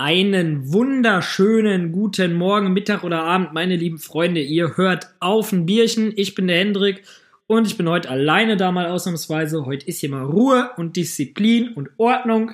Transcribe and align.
Einen 0.00 0.72
wunderschönen 0.72 1.90
guten 1.90 2.34
Morgen, 2.34 2.72
Mittag 2.72 3.02
oder 3.02 3.24
Abend, 3.24 3.52
meine 3.52 3.74
lieben 3.74 3.98
Freunde. 3.98 4.40
Ihr 4.40 4.76
hört 4.76 5.08
auf 5.18 5.50
ein 5.50 5.66
Bierchen. 5.66 6.12
Ich 6.14 6.36
bin 6.36 6.46
der 6.46 6.58
Hendrik 6.58 7.02
und 7.48 7.66
ich 7.66 7.76
bin 7.76 7.88
heute 7.88 8.08
alleine 8.08 8.56
da 8.56 8.70
mal 8.70 8.86
ausnahmsweise. 8.86 9.66
Heute 9.66 9.88
ist 9.88 9.98
hier 9.98 10.10
mal 10.10 10.22
Ruhe 10.22 10.70
und 10.76 10.94
Disziplin 10.94 11.72
und 11.74 11.88
Ordnung. 11.96 12.52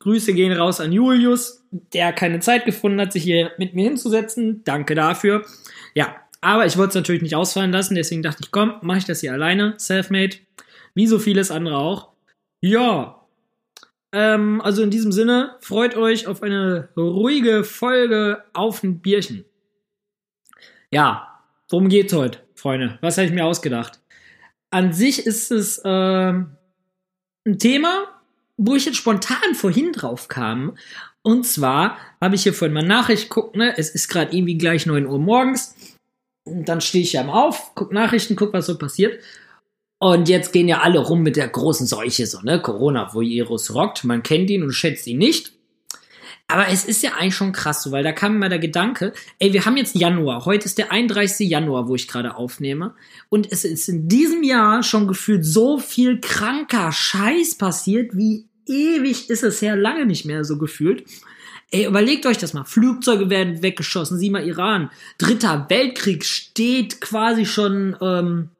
Grüße 0.00 0.34
gehen 0.34 0.52
raus 0.52 0.78
an 0.78 0.92
Julius, 0.92 1.64
der 1.94 2.12
keine 2.12 2.40
Zeit 2.40 2.66
gefunden 2.66 3.00
hat, 3.00 3.14
sich 3.14 3.22
hier 3.22 3.52
mit 3.56 3.74
mir 3.74 3.84
hinzusetzen. 3.84 4.60
Danke 4.64 4.94
dafür. 4.94 5.46
Ja, 5.94 6.14
aber 6.42 6.66
ich 6.66 6.76
wollte 6.76 6.90
es 6.90 6.96
natürlich 6.96 7.22
nicht 7.22 7.36
ausfallen 7.36 7.72
lassen, 7.72 7.94
deswegen 7.94 8.22
dachte 8.22 8.42
ich, 8.44 8.50
komm, 8.50 8.74
mache 8.82 8.98
ich 8.98 9.06
das 9.06 9.22
hier 9.22 9.32
alleine, 9.32 9.72
selfmade, 9.78 10.36
wie 10.92 11.06
so 11.06 11.18
vieles 11.18 11.50
andere 11.50 11.78
auch. 11.78 12.10
Ja, 12.60 13.25
ähm, 14.16 14.62
also 14.62 14.82
in 14.82 14.90
diesem 14.90 15.12
Sinne, 15.12 15.56
freut 15.60 15.94
euch 15.94 16.26
auf 16.26 16.42
eine 16.42 16.88
ruhige 16.96 17.64
Folge 17.64 18.42
auf 18.54 18.82
ein 18.82 19.00
Bierchen. 19.00 19.44
Ja, 20.90 21.42
worum 21.68 21.90
geht's 21.90 22.14
heute, 22.14 22.38
Freunde? 22.54 22.98
Was 23.02 23.18
habe 23.18 23.26
ich 23.26 23.34
mir 23.34 23.44
ausgedacht? 23.44 24.00
An 24.70 24.94
sich 24.94 25.26
ist 25.26 25.52
es 25.52 25.78
äh, 25.84 26.32
ein 26.32 27.58
Thema, 27.58 28.06
wo 28.56 28.74
ich 28.74 28.86
jetzt 28.86 28.96
spontan 28.96 29.54
vorhin 29.54 29.92
drauf 29.92 30.28
kam. 30.28 30.78
Und 31.20 31.46
zwar 31.46 31.98
habe 32.18 32.36
ich 32.36 32.44
hier 32.44 32.54
vorhin 32.54 32.72
mal 32.72 32.86
Nachricht 32.86 33.28
geguckt, 33.28 33.54
ne? 33.54 33.74
Es 33.76 33.90
ist 33.90 34.08
gerade 34.08 34.34
irgendwie 34.34 34.56
gleich 34.56 34.86
9 34.86 35.04
Uhr 35.06 35.18
morgens. 35.18 35.74
Und 36.44 36.70
dann 36.70 36.80
stehe 36.80 37.04
ich 37.04 37.12
ja 37.12 37.26
auf, 37.26 37.74
guck 37.74 37.92
Nachrichten, 37.92 38.34
guck, 38.34 38.54
was 38.54 38.64
so 38.64 38.78
passiert. 38.78 39.20
Und 39.98 40.28
jetzt 40.28 40.52
gehen 40.52 40.68
ja 40.68 40.80
alle 40.80 40.98
rum 40.98 41.22
mit 41.22 41.36
der 41.36 41.48
großen 41.48 41.86
Seuche, 41.86 42.26
so, 42.26 42.40
ne? 42.42 42.60
Corona-Virus 42.60 43.74
rockt, 43.74 44.04
man 44.04 44.22
kennt 44.22 44.50
ihn 44.50 44.62
und 44.62 44.72
schätzt 44.72 45.06
ihn 45.06 45.18
nicht. 45.18 45.52
Aber 46.48 46.68
es 46.68 46.84
ist 46.84 47.02
ja 47.02 47.14
eigentlich 47.14 47.34
schon 47.34 47.52
krass 47.52 47.82
so, 47.82 47.90
weil 47.90 48.04
da 48.04 48.12
kam 48.12 48.38
mir 48.38 48.48
der 48.48 48.60
Gedanke, 48.60 49.12
ey, 49.40 49.52
wir 49.52 49.64
haben 49.64 49.76
jetzt 49.76 49.96
Januar, 49.96 50.44
heute 50.44 50.66
ist 50.66 50.78
der 50.78 50.92
31. 50.92 51.48
Januar, 51.48 51.88
wo 51.88 51.96
ich 51.96 52.06
gerade 52.06 52.36
aufnehme. 52.36 52.94
Und 53.28 53.50
es 53.50 53.64
ist 53.64 53.88
in 53.88 54.06
diesem 54.08 54.44
Jahr 54.44 54.84
schon 54.84 55.08
gefühlt 55.08 55.44
so 55.44 55.78
viel 55.78 56.20
kranker 56.20 56.92
Scheiß 56.92 57.56
passiert, 57.56 58.16
wie 58.16 58.46
ewig 58.66 59.28
ist 59.28 59.42
es 59.42 59.60
her, 59.60 59.74
lange 59.74 60.06
nicht 60.06 60.24
mehr 60.24 60.44
so 60.44 60.56
gefühlt. 60.56 61.04
Ey, 61.72 61.86
überlegt 61.86 62.26
euch 62.26 62.38
das 62.38 62.52
mal. 62.52 62.64
Flugzeuge 62.64 63.28
werden 63.28 63.62
weggeschossen, 63.62 64.18
sieh 64.18 64.30
mal 64.30 64.46
Iran. 64.46 64.90
Dritter 65.18 65.66
Weltkrieg 65.68 66.24
steht 66.24 67.00
quasi 67.00 67.44
schon 67.44 67.96
ähm, 68.00 68.50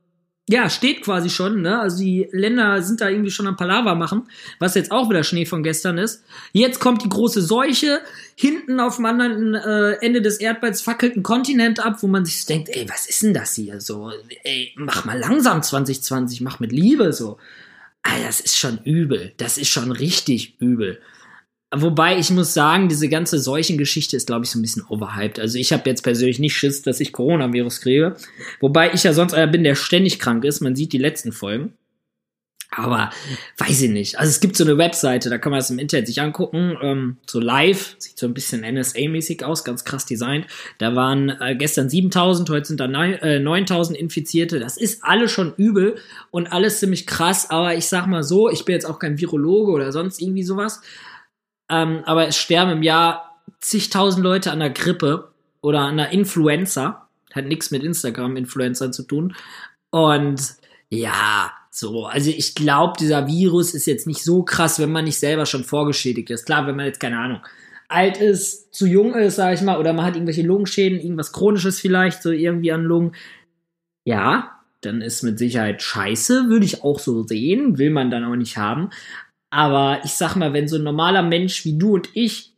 ja, 0.48 0.70
steht 0.70 1.02
quasi 1.02 1.28
schon, 1.28 1.62
ne? 1.62 1.80
Also 1.80 1.98
die 1.98 2.28
Länder 2.30 2.80
sind 2.80 3.00
da 3.00 3.08
irgendwie 3.08 3.32
schon 3.32 3.48
am 3.48 3.56
Palaver 3.56 3.96
machen, 3.96 4.28
was 4.60 4.76
jetzt 4.76 4.92
auch 4.92 5.10
wieder 5.10 5.24
Schnee 5.24 5.44
von 5.44 5.64
gestern 5.64 5.98
ist. 5.98 6.22
Jetzt 6.52 6.78
kommt 6.78 7.02
die 7.02 7.08
große 7.08 7.42
Seuche, 7.42 8.00
hinten 8.36 8.78
auf 8.78 8.96
dem 8.96 9.06
anderen 9.06 9.54
äh, 9.54 9.92
Ende 9.94 10.22
des 10.22 10.38
Erdballs 10.38 10.82
fackelt 10.82 11.16
ein 11.16 11.24
Kontinent 11.24 11.84
ab, 11.84 11.96
wo 12.00 12.06
man 12.06 12.24
sich 12.24 12.46
denkt, 12.46 12.68
ey, 12.68 12.88
was 12.88 13.06
ist 13.06 13.24
denn 13.24 13.34
das 13.34 13.54
hier? 13.54 13.80
So, 13.80 14.12
ey, 14.44 14.72
mach 14.76 15.04
mal 15.04 15.18
langsam 15.18 15.62
2020, 15.62 16.40
mach 16.42 16.60
mit 16.60 16.70
Liebe 16.70 17.12
so. 17.12 17.38
Alter, 18.02 18.26
das 18.26 18.40
ist 18.40 18.56
schon 18.56 18.78
übel. 18.84 19.32
Das 19.38 19.58
ist 19.58 19.68
schon 19.68 19.90
richtig 19.90 20.60
übel. 20.60 21.00
Wobei 21.74 22.18
ich 22.18 22.30
muss 22.30 22.54
sagen, 22.54 22.88
diese 22.88 23.08
ganze 23.08 23.40
Seuchengeschichte 23.40 24.16
ist, 24.16 24.28
glaube 24.28 24.44
ich, 24.44 24.50
so 24.50 24.58
ein 24.58 24.62
bisschen 24.62 24.84
overhyped. 24.88 25.40
Also 25.40 25.58
ich 25.58 25.72
habe 25.72 25.88
jetzt 25.88 26.02
persönlich 26.02 26.38
nicht 26.38 26.56
Schiss, 26.56 26.82
dass 26.82 27.00
ich 27.00 27.12
Coronavirus 27.12 27.80
kriege. 27.80 28.16
Wobei 28.60 28.94
ich 28.94 29.02
ja 29.02 29.12
sonst 29.12 29.34
einer 29.34 29.50
bin, 29.50 29.64
der 29.64 29.74
ständig 29.74 30.20
krank 30.20 30.44
ist. 30.44 30.60
Man 30.60 30.76
sieht 30.76 30.92
die 30.92 30.98
letzten 30.98 31.32
Folgen. 31.32 31.72
Aber 32.70 33.10
weiß 33.58 33.82
ich 33.82 33.90
nicht. 33.90 34.18
Also 34.18 34.30
es 34.30 34.40
gibt 34.40 34.56
so 34.56 34.64
eine 34.64 34.76
Webseite, 34.76 35.30
da 35.30 35.38
kann 35.38 35.50
man 35.50 35.58
das 35.58 35.70
im 35.70 35.78
Internet 35.78 36.06
sich 36.06 36.20
angucken, 36.20 36.76
ähm, 36.82 37.16
so 37.26 37.40
live, 37.40 37.94
sieht 37.98 38.18
so 38.18 38.26
ein 38.26 38.34
bisschen 38.34 38.64
NSA-mäßig 38.64 39.44
aus, 39.44 39.64
ganz 39.64 39.84
krass 39.84 40.04
designt. 40.04 40.46
Da 40.78 40.94
waren 40.94 41.30
äh, 41.40 41.56
gestern 41.56 41.88
7000, 41.88 42.50
heute 42.50 42.66
sind 42.66 42.80
da 42.80 42.86
äh, 42.86 43.38
9000 43.38 43.96
Infizierte. 43.96 44.60
Das 44.60 44.76
ist 44.76 45.04
alles 45.04 45.30
schon 45.30 45.54
übel 45.56 45.96
und 46.30 46.52
alles 46.52 46.80
ziemlich 46.80 47.06
krass. 47.06 47.50
Aber 47.50 47.74
ich 47.74 47.86
sag 47.86 48.06
mal 48.08 48.22
so, 48.22 48.50
ich 48.50 48.64
bin 48.64 48.74
jetzt 48.74 48.86
auch 48.86 48.98
kein 48.98 49.18
Virologe 49.18 49.72
oder 49.72 49.90
sonst 49.90 50.20
irgendwie 50.20 50.44
sowas. 50.44 50.80
Ähm, 51.68 52.02
aber 52.04 52.28
es 52.28 52.36
sterben 52.36 52.72
im 52.72 52.82
Jahr 52.82 53.40
zigtausend 53.60 54.22
Leute 54.22 54.50
an 54.50 54.60
der 54.60 54.70
Grippe 54.70 55.32
oder 55.60 55.80
an 55.80 55.96
der 55.96 56.10
Influenza. 56.10 57.08
Hat 57.32 57.46
nichts 57.46 57.70
mit 57.70 57.82
Instagram-Influencern 57.82 58.92
zu 58.92 59.02
tun. 59.02 59.34
Und 59.90 60.40
ja, 60.88 61.52
so, 61.70 62.06
also 62.06 62.30
ich 62.30 62.54
glaube, 62.54 62.94
dieser 62.98 63.26
Virus 63.26 63.74
ist 63.74 63.86
jetzt 63.86 64.06
nicht 64.06 64.22
so 64.22 64.42
krass, 64.42 64.78
wenn 64.78 64.92
man 64.92 65.04
nicht 65.04 65.18
selber 65.18 65.44
schon 65.44 65.64
vorgeschädigt 65.64 66.30
ist. 66.30 66.46
Klar, 66.46 66.66
wenn 66.66 66.76
man 66.76 66.86
jetzt, 66.86 67.00
keine 67.00 67.18
Ahnung, 67.18 67.40
alt 67.88 68.16
ist, 68.16 68.74
zu 68.74 68.86
jung 68.86 69.14
ist, 69.14 69.36
sag 69.36 69.54
ich 69.54 69.62
mal, 69.62 69.78
oder 69.78 69.92
man 69.92 70.04
hat 70.04 70.14
irgendwelche 70.14 70.42
Lungenschäden, 70.42 70.98
irgendwas 70.98 71.32
Chronisches 71.32 71.80
vielleicht, 71.80 72.22
so 72.22 72.30
irgendwie 72.30 72.72
an 72.72 72.82
Lungen. 72.82 73.14
Ja, 74.04 74.60
dann 74.80 75.02
ist 75.02 75.22
mit 75.22 75.38
Sicherheit 75.38 75.82
scheiße, 75.82 76.48
würde 76.48 76.64
ich 76.64 76.82
auch 76.82 76.98
so 76.98 77.24
sehen, 77.24 77.78
will 77.78 77.90
man 77.90 78.10
dann 78.10 78.24
auch 78.24 78.36
nicht 78.36 78.56
haben. 78.56 78.90
Aber 79.50 80.00
ich 80.04 80.12
sag 80.12 80.36
mal, 80.36 80.52
wenn 80.52 80.68
so 80.68 80.76
ein 80.76 80.82
normaler 80.82 81.22
Mensch 81.22 81.64
wie 81.64 81.78
du 81.78 81.94
und 81.94 82.10
ich 82.14 82.52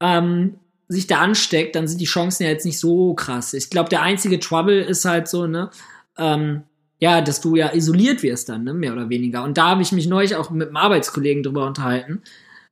ähm, 0.00 0.56
sich 0.88 1.06
da 1.06 1.18
ansteckt, 1.20 1.74
dann 1.74 1.88
sind 1.88 2.00
die 2.00 2.06
Chancen 2.06 2.44
ja 2.44 2.50
jetzt 2.50 2.64
nicht 2.64 2.78
so 2.78 3.14
krass. 3.14 3.54
Ich 3.54 3.70
glaube, 3.70 3.88
der 3.88 4.02
einzige 4.02 4.38
Trouble 4.38 4.80
ist 4.80 5.04
halt 5.04 5.28
so, 5.28 5.46
ne, 5.46 5.70
ähm, 6.16 6.62
ja, 6.98 7.20
dass 7.20 7.40
du 7.40 7.56
ja 7.56 7.74
isoliert 7.74 8.22
wirst 8.22 8.48
dann, 8.48 8.64
ne, 8.64 8.72
mehr 8.72 8.92
oder 8.92 9.08
weniger. 9.08 9.42
Und 9.42 9.58
da 9.58 9.70
habe 9.70 9.82
ich 9.82 9.92
mich 9.92 10.06
neulich 10.06 10.36
auch 10.36 10.50
mit 10.50 10.68
einem 10.68 10.76
Arbeitskollegen 10.76 11.42
drüber 11.42 11.66
unterhalten, 11.66 12.22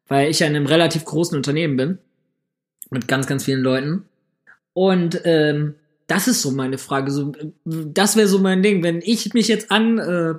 weil 0.06 0.30
ich 0.30 0.40
ja 0.40 0.46
in 0.46 0.56
einem 0.56 0.66
relativ 0.66 1.04
großen 1.04 1.36
Unternehmen 1.36 1.76
bin, 1.76 1.98
mit 2.90 3.08
ganz, 3.08 3.26
ganz 3.26 3.44
vielen 3.44 3.62
Leuten. 3.62 4.04
Und 4.72 5.20
ähm, 5.24 5.74
das 6.06 6.28
ist 6.28 6.42
so 6.42 6.50
meine 6.50 6.78
Frage. 6.78 7.10
So, 7.10 7.32
das 7.64 8.16
wäre 8.16 8.28
so 8.28 8.38
mein 8.38 8.62
Ding. 8.62 8.82
Wenn 8.82 9.00
ich 9.02 9.32
mich 9.34 9.48
jetzt 9.48 9.70
an 9.70 9.98
äh, 9.98 10.34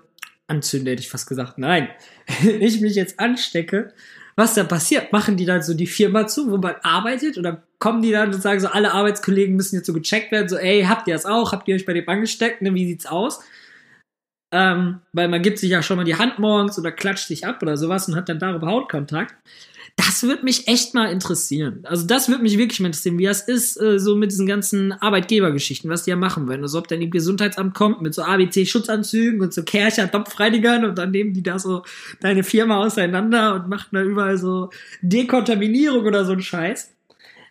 anzünde, 0.47 0.91
hätte 0.91 1.01
ich 1.01 1.09
fast 1.09 1.27
gesagt. 1.27 1.57
Nein, 1.57 1.89
ich 2.43 2.81
mich 2.81 2.95
jetzt 2.95 3.19
anstecke, 3.19 3.93
was 4.35 4.53
da 4.53 4.65
passiert? 4.65 5.13
Machen 5.13 5.37
die 5.37 5.45
dann 5.45 5.61
so 5.61 5.73
die 5.73 5.87
Firma 5.87 6.27
zu, 6.27 6.51
wo 6.51 6.57
man 6.57 6.75
arbeitet? 6.83 7.37
Oder 7.37 7.63
kommen 7.79 8.01
die 8.01 8.11
dann 8.11 8.33
und 8.33 8.41
sagen 8.41 8.59
so, 8.59 8.67
alle 8.67 8.93
Arbeitskollegen 8.93 9.55
müssen 9.55 9.77
jetzt 9.77 9.85
so 9.85 9.93
gecheckt 9.93 10.31
werden, 10.31 10.49
so, 10.49 10.57
ey, 10.57 10.83
habt 10.83 11.07
ihr 11.07 11.13
das 11.13 11.25
auch? 11.25 11.53
Habt 11.53 11.67
ihr 11.67 11.75
euch 11.75 11.85
bei 11.85 11.93
dem 11.93 12.07
angesteckt? 12.09 12.61
Ne, 12.61 12.73
wie 12.73 12.85
sieht's 12.85 13.05
aus? 13.05 13.39
Ähm, 14.53 15.01
weil 15.13 15.27
man 15.29 15.41
gibt 15.41 15.57
sich 15.57 15.69
ja 15.69 15.81
schon 15.81 15.97
mal 15.97 16.03
die 16.03 16.15
Hand 16.15 16.39
morgens 16.39 16.77
oder 16.77 16.91
klatscht 16.91 17.27
sich 17.27 17.47
ab 17.47 17.61
oder 17.61 17.77
sowas 17.77 18.07
und 18.07 18.15
hat 18.15 18.29
dann 18.29 18.39
darüber 18.39 18.67
Hautkontakt. 18.67 19.35
Das 19.97 20.23
würde 20.23 20.43
mich 20.43 20.67
echt 20.67 20.93
mal 20.93 21.09
interessieren. 21.09 21.79
Also 21.83 22.05
das 22.05 22.27
würde 22.27 22.43
mich 22.43 22.57
wirklich 22.57 22.81
mal 22.81 22.87
interessieren, 22.87 23.17
wie 23.17 23.25
das 23.25 23.41
ist, 23.41 23.79
äh, 23.81 23.97
so 23.97 24.17
mit 24.17 24.29
diesen 24.31 24.45
ganzen 24.45 24.91
Arbeitgebergeschichten, 24.91 25.89
was 25.89 26.03
die 26.03 26.09
ja 26.09 26.17
machen 26.17 26.49
wollen. 26.49 26.61
Also 26.63 26.79
ob 26.79 26.89
dann 26.89 27.01
im 27.01 27.11
Gesundheitsamt 27.11 27.73
kommt 27.73 28.01
mit 28.01 28.13
so 28.13 28.23
ABC-Schutzanzügen 28.23 29.39
und 29.39 29.53
so 29.53 29.63
Kercher 29.63 30.11
Topfreinigern 30.11 30.83
und 30.83 30.97
dann 30.97 31.11
nehmen 31.11 31.33
die 31.33 31.43
da 31.43 31.59
so 31.59 31.83
deine 32.19 32.43
Firma 32.43 32.77
auseinander 32.83 33.55
und 33.55 33.69
machen 33.69 33.89
da 33.93 34.01
überall 34.03 34.37
so 34.37 34.69
Dekontaminierung 35.01 36.05
oder 36.05 36.25
so 36.25 36.33
ein 36.33 36.41
Scheiß. 36.41 36.91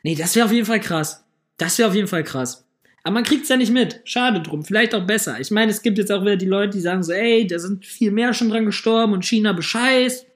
Nee, 0.03 0.15
das 0.15 0.37
wäre 0.37 0.44
auf 0.44 0.53
jeden 0.53 0.66
Fall 0.66 0.81
krass. 0.81 1.25
Das 1.56 1.78
wäre 1.78 1.88
auf 1.88 1.94
jeden 1.94 2.09
Fall 2.09 2.25
krass. 2.25 2.63
Aber 3.06 3.15
man 3.15 3.25
kriegt's 3.25 3.50
ja 3.50 3.59
nicht 3.59 3.70
mit. 3.70 4.00
Schade 4.04 4.41
drum. 4.41 4.65
Vielleicht 4.65 4.94
auch 4.94 5.06
besser. 5.06 5.38
Ich 5.38 5.50
meine, 5.50 5.70
es 5.70 5.82
gibt 5.82 5.98
jetzt 5.98 6.10
auch 6.10 6.22
wieder 6.22 6.37
die 6.37 6.47
Leute, 6.47 6.70
die 6.70 6.81
sagen 6.81 7.03
so, 7.03 7.12
ey, 7.12 7.47
da 7.47 7.59
sind 7.59 7.84
viel 7.84 8.10
mehr 8.10 8.32
schon 8.32 8.48
dran 8.48 8.65
gestorben 8.65 9.12
und 9.12 9.26
China 9.26 9.53
bescheißt 9.53 10.26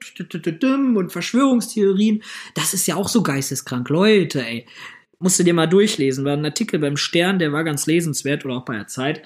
und 0.95 1.11
Verschwörungstheorien. 1.11 2.21
Das 2.53 2.75
ist 2.75 2.85
ja 2.85 2.95
auch 2.95 3.09
so 3.09 3.23
geisteskrank. 3.23 3.89
Leute, 3.89 4.45
ey. 4.45 4.67
Musst 5.17 5.39
du 5.39 5.43
dir 5.43 5.55
mal 5.55 5.65
durchlesen. 5.65 6.23
War 6.25 6.33
ein 6.33 6.45
Artikel 6.45 6.79
beim 6.79 6.95
Stern, 6.95 7.39
der 7.39 7.51
war 7.51 7.63
ganz 7.63 7.87
lesenswert 7.87 8.45
oder 8.45 8.57
auch 8.57 8.65
bei 8.65 8.75
der 8.75 8.87
Zeit. 8.87 9.23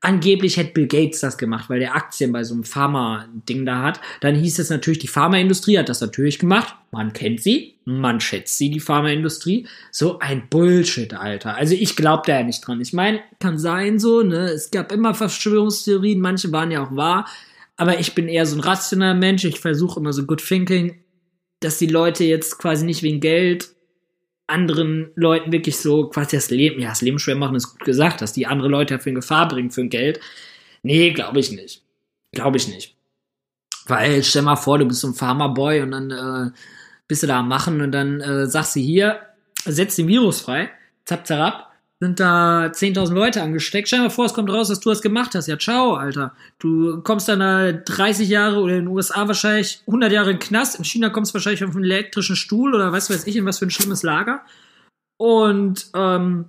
Angeblich 0.00 0.56
hätte 0.56 0.72
Bill 0.72 0.86
Gates 0.86 1.20
das 1.20 1.38
gemacht, 1.38 1.70
weil 1.70 1.80
der 1.80 1.96
Aktien 1.96 2.32
bei 2.32 2.44
so 2.44 2.54
einem 2.54 2.64
Pharma-Ding 2.64 3.64
da 3.64 3.82
hat. 3.82 4.00
Dann 4.20 4.34
hieß 4.34 4.58
es 4.58 4.70
natürlich, 4.70 4.98
die 4.98 5.08
Pharmaindustrie 5.08 5.78
hat 5.78 5.88
das 5.88 6.00
natürlich 6.00 6.38
gemacht. 6.38 6.74
Man 6.90 7.12
kennt 7.12 7.42
sie, 7.42 7.74
man 7.84 8.20
schätzt 8.20 8.58
sie, 8.58 8.70
die 8.70 8.80
Pharmaindustrie. 8.80 9.66
So 9.90 10.18
ein 10.18 10.48
Bullshit, 10.48 11.14
Alter. 11.14 11.56
Also 11.56 11.74
ich 11.74 11.96
glaube 11.96 12.24
da 12.26 12.38
ja 12.38 12.42
nicht 12.42 12.66
dran. 12.66 12.80
Ich 12.80 12.92
meine, 12.92 13.20
kann 13.40 13.58
sein 13.58 13.98
so, 13.98 14.22
ne? 14.22 14.50
Es 14.50 14.70
gab 14.70 14.92
immer 14.92 15.14
Verschwörungstheorien, 15.14 16.20
manche 16.20 16.52
waren 16.52 16.70
ja 16.70 16.84
auch 16.84 16.94
wahr. 16.94 17.26
Aber 17.76 17.98
ich 17.98 18.14
bin 18.14 18.28
eher 18.28 18.46
so 18.46 18.56
ein 18.56 18.60
rationaler 18.60 19.14
Mensch. 19.14 19.44
Ich 19.44 19.60
versuche 19.60 20.00
immer 20.00 20.12
so 20.12 20.24
good 20.24 20.44
thinking, 20.44 20.98
dass 21.60 21.78
die 21.78 21.86
Leute 21.86 22.24
jetzt 22.24 22.58
quasi 22.58 22.84
nicht 22.84 23.02
wegen 23.02 23.20
Geld 23.20 23.75
anderen 24.46 25.10
Leuten 25.14 25.52
wirklich 25.52 25.78
so 25.78 26.08
quasi 26.08 26.36
das 26.36 26.50
Leben, 26.50 26.80
ja, 26.80 26.90
das 26.90 27.02
Leben 27.02 27.18
schwer 27.18 27.36
machen 27.36 27.56
ist 27.56 27.70
gut 27.70 27.84
gesagt, 27.84 28.22
dass 28.22 28.32
die 28.32 28.46
andere 28.46 28.68
Leute 28.68 28.94
dafür 28.94 29.10
in 29.10 29.16
Gefahr 29.16 29.48
bringen 29.48 29.70
für 29.70 29.80
ein 29.80 29.90
Geld. 29.90 30.20
Nee, 30.82 31.12
glaube 31.12 31.40
ich 31.40 31.50
nicht. 31.50 31.82
Glaube 32.32 32.56
ich 32.56 32.68
nicht. 32.68 32.94
Weil, 33.86 34.22
stell 34.22 34.42
mal 34.42 34.56
vor, 34.56 34.78
du 34.78 34.86
bist 34.86 35.00
so 35.00 35.08
ein 35.08 35.14
Pharma-Boy 35.14 35.82
und 35.82 35.90
dann 35.92 36.10
äh, 36.10 36.50
bist 37.08 37.22
du 37.22 37.26
da 37.26 37.40
am 37.40 37.48
Machen 37.48 37.80
und 37.80 37.92
dann 37.92 38.20
äh, 38.20 38.46
sagst 38.46 38.76
du 38.76 38.80
hier, 38.80 39.20
setz 39.64 39.96
den 39.96 40.08
Virus 40.08 40.40
frei, 40.40 40.70
zapp, 41.04 41.26
zapp, 41.26 41.65
sind 41.98 42.20
da 42.20 42.66
10.000 42.66 43.14
Leute 43.14 43.42
angesteckt. 43.42 43.88
Stell 43.88 44.00
dir 44.00 44.04
mal 44.04 44.10
vor, 44.10 44.26
es 44.26 44.34
kommt 44.34 44.50
raus, 44.50 44.68
dass 44.68 44.80
du 44.80 44.90
das 44.90 45.00
gemacht 45.00 45.34
hast. 45.34 45.46
Ja, 45.46 45.58
ciao, 45.58 45.94
Alter. 45.94 46.34
Du 46.58 47.00
kommst 47.02 47.28
dann 47.28 47.40
da 47.40 47.72
30 47.72 48.28
Jahre 48.28 48.60
oder 48.60 48.74
in 48.74 48.84
den 48.84 48.88
USA 48.88 49.26
wahrscheinlich 49.26 49.80
100 49.86 50.12
Jahre 50.12 50.32
in 50.32 50.38
Knast. 50.38 50.78
In 50.78 50.84
China 50.84 51.08
kommst 51.08 51.32
du 51.32 51.34
wahrscheinlich 51.34 51.64
auf 51.64 51.74
einen 51.74 51.84
elektrischen 51.84 52.36
Stuhl 52.36 52.74
oder 52.74 52.92
was 52.92 53.08
weiß 53.08 53.26
ich, 53.26 53.36
in 53.36 53.46
was 53.46 53.58
für 53.58 53.66
ein 53.66 53.70
schlimmes 53.70 54.02
Lager. 54.02 54.42
Und, 55.16 55.86
ähm, 55.94 56.46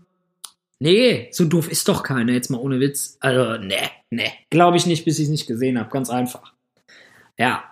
nee, 0.79 1.29
so 1.31 1.45
doof 1.45 1.71
ist 1.71 1.87
doch 1.87 2.03
keiner, 2.03 2.33
jetzt 2.33 2.49
mal 2.49 2.59
ohne 2.59 2.81
Witz. 2.81 3.17
Also, 3.21 3.57
nee, 3.63 3.89
nee. 4.09 4.33
Glaube 4.49 4.75
ich 4.75 4.85
nicht, 4.85 5.05
bis 5.05 5.17
ich 5.17 5.25
es 5.25 5.31
nicht 5.31 5.47
gesehen 5.47 5.79
habe. 5.79 5.89
Ganz 5.89 6.09
einfach. 6.09 6.51
Ja. 7.37 7.63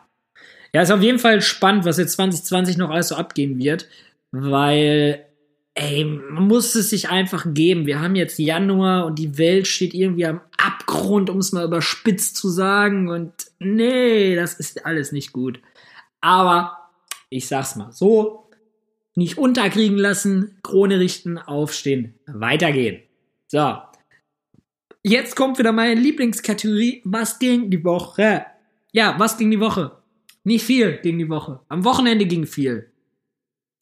Ja, 0.74 0.82
ist 0.82 0.92
auf 0.92 1.02
jeden 1.02 1.20
Fall 1.20 1.42
spannend, 1.42 1.84
was 1.84 1.98
jetzt 1.98 2.14
2020 2.14 2.78
noch 2.78 2.90
alles 2.90 3.10
so 3.10 3.16
abgehen 3.16 3.60
wird, 3.60 3.88
weil 4.32 5.25
ey, 5.76 6.06
man 6.06 6.48
muss 6.48 6.74
es 6.74 6.90
sich 6.90 7.10
einfach 7.10 7.46
geben. 7.54 7.86
Wir 7.86 8.00
haben 8.00 8.16
jetzt 8.16 8.40
Januar 8.40 9.06
und 9.06 9.20
die 9.20 9.38
Welt 9.38 9.68
steht 9.68 9.94
irgendwie 9.94 10.26
am 10.26 10.42
Abgrund, 10.58 11.30
um 11.30 11.38
es 11.38 11.52
mal 11.52 11.66
überspitzt 11.66 12.38
zu 12.38 12.50
sagen. 12.50 13.10
Und 13.10 13.34
nee, 13.60 14.36
das 14.36 14.54
ist 14.54 14.86
alles 14.86 15.12
nicht 15.12 15.34
gut. 15.34 15.60
Aber 16.22 16.90
ich 17.30 17.48
sag's 17.48 17.76
mal 17.76 17.92
so, 17.92 18.50
nicht 19.16 19.38
unterkriegen 19.38 19.98
lassen, 19.98 20.58
Krone 20.64 21.00
richten, 21.00 21.38
aufstehen, 21.38 22.16
weitergehen. 22.26 23.02
So. 23.48 23.78
Jetzt 25.04 25.36
kommt 25.36 25.60
wieder 25.60 25.72
meine 25.72 26.00
Lieblingskategorie. 26.00 27.02
Was 27.06 27.38
ging 27.38 27.70
die 27.70 27.84
Woche? 27.84 28.46
Ja, 28.92 29.16
was 29.20 29.38
ging 29.38 29.52
die 29.52 29.60
Woche? 29.60 29.92
Nicht 30.44 30.64
viel 30.64 31.00
ging 31.02 31.18
die 31.20 31.30
Woche. 31.30 31.60
Am 31.68 31.84
Wochenende 31.84 32.26
ging 32.26 32.46
viel. 32.46 32.92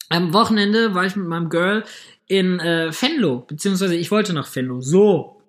Am 0.08 0.32
Wochenende 0.32 0.94
war 0.94 1.06
ich 1.06 1.16
mit 1.16 1.26
meinem 1.26 1.48
Girl 1.48 1.84
in 2.26 2.60
äh, 2.60 2.92
Fenlo, 2.92 3.44
beziehungsweise 3.46 3.96
ich 3.96 4.10
wollte 4.10 4.32
nach 4.32 4.46
Fenlo. 4.46 4.80
So, 4.80 5.42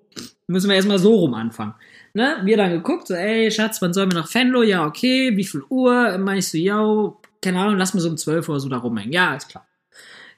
müssen 0.47 0.69
wir 0.69 0.75
erstmal 0.75 0.99
so 0.99 1.15
rum 1.15 1.33
anfangen. 1.33 1.75
Ne? 2.13 2.37
Wir 2.43 2.57
dann 2.57 2.71
geguckt, 2.71 3.07
so, 3.07 3.13
ey, 3.13 3.51
Schatz, 3.51 3.81
wann 3.81 3.93
sollen 3.93 4.11
wir 4.11 4.19
nach 4.19 4.29
Fenlo? 4.29 4.63
Ja, 4.63 4.85
okay, 4.85 5.35
wie 5.35 5.43
viel 5.43 5.63
Uhr? 5.69 6.17
Mach 6.17 6.33
ich 6.33 6.47
so, 6.47 6.57
ja, 6.57 7.13
keine 7.41 7.59
Ahnung, 7.59 7.77
lass 7.77 7.93
mal 7.93 7.99
so 7.99 8.09
um 8.09 8.17
12 8.17 8.49
Uhr 8.49 8.59
so 8.59 8.69
da 8.69 8.77
rumhängen. 8.77 9.11
Ja, 9.11 9.35
ist 9.35 9.49
klar. 9.49 9.67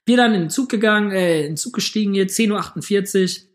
Wir 0.05 0.17
dann 0.17 0.33
in 0.33 0.41
den 0.41 0.49
Zug 0.49 0.69
gegangen, 0.69 1.11
äh, 1.11 1.41
in 1.41 1.51
den 1.51 1.57
Zug 1.57 1.73
gestiegen 1.73 2.13
hier, 2.13 2.27
10.48 2.27 3.41
Uhr. 3.41 3.47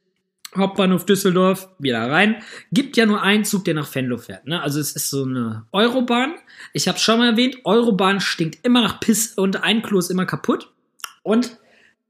Hauptbahnhof 0.57 1.07
Düsseldorf, 1.07 1.69
wieder 1.79 2.11
rein. 2.11 2.43
Gibt 2.73 2.97
ja 2.97 3.07
nur 3.07 3.23
einen 3.23 3.45
Zug, 3.45 3.65
der 3.65 3.75
nach 3.75 3.93
Venlo 3.95 4.19
fährt. 4.19 4.47
Ne? 4.47 4.61
Also 4.61 4.81
es 4.81 4.93
ist 4.93 5.09
so 5.09 5.25
eine 5.25 5.67
Eurobahn. 5.73 6.35
Ich 6.73 6.89
habe 6.89 6.99
schon 6.99 7.19
mal 7.19 7.31
erwähnt, 7.31 7.59
Eurobahn 7.65 8.21
stinkt 8.21 8.65
immer 8.65 8.83
nach 8.83 9.01
Piss 9.01 9.35
und 9.35 9.63
ein 9.63 9.83
Klo 9.83 9.99
ist 9.99 10.11
immer 10.11 10.27
kaputt. 10.27 10.71
Und 11.23 11.59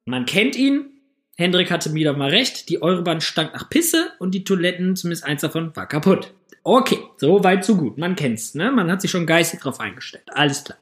man 0.05 0.27
kennt 0.27 0.57
ihn. 0.57 0.89
Hendrik 1.37 1.71
hatte 1.71 1.95
wieder 1.95 2.15
mal 2.15 2.31
recht. 2.31 2.69
Die 2.69 2.83
Eurobahn 2.83 3.21
stank 3.21 3.55
nach 3.55 3.71
Pisse 3.71 4.13
und 4.19 4.33
die 4.33 4.45
Toiletten, 4.45 4.97
zumindest 4.97 5.25
eins 5.25 5.41
davon, 5.43 5.75
war 5.77 5.87
kaputt. 5.87 6.35
Okay, 6.65 6.99
so 7.17 7.43
weit, 7.43 7.65
so 7.65 7.77
gut. 7.77 7.99
Man 7.99 8.17
kennt's, 8.17 8.55
ne? 8.55 8.71
Man 8.71 8.91
hat 8.91 9.01
sich 9.01 9.11
schon 9.11 9.27
geistig 9.27 9.61
drauf 9.61 9.81
eingestellt. 9.81 10.25
Alles 10.33 10.65
klar. 10.65 10.79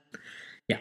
Ja. 0.69 0.79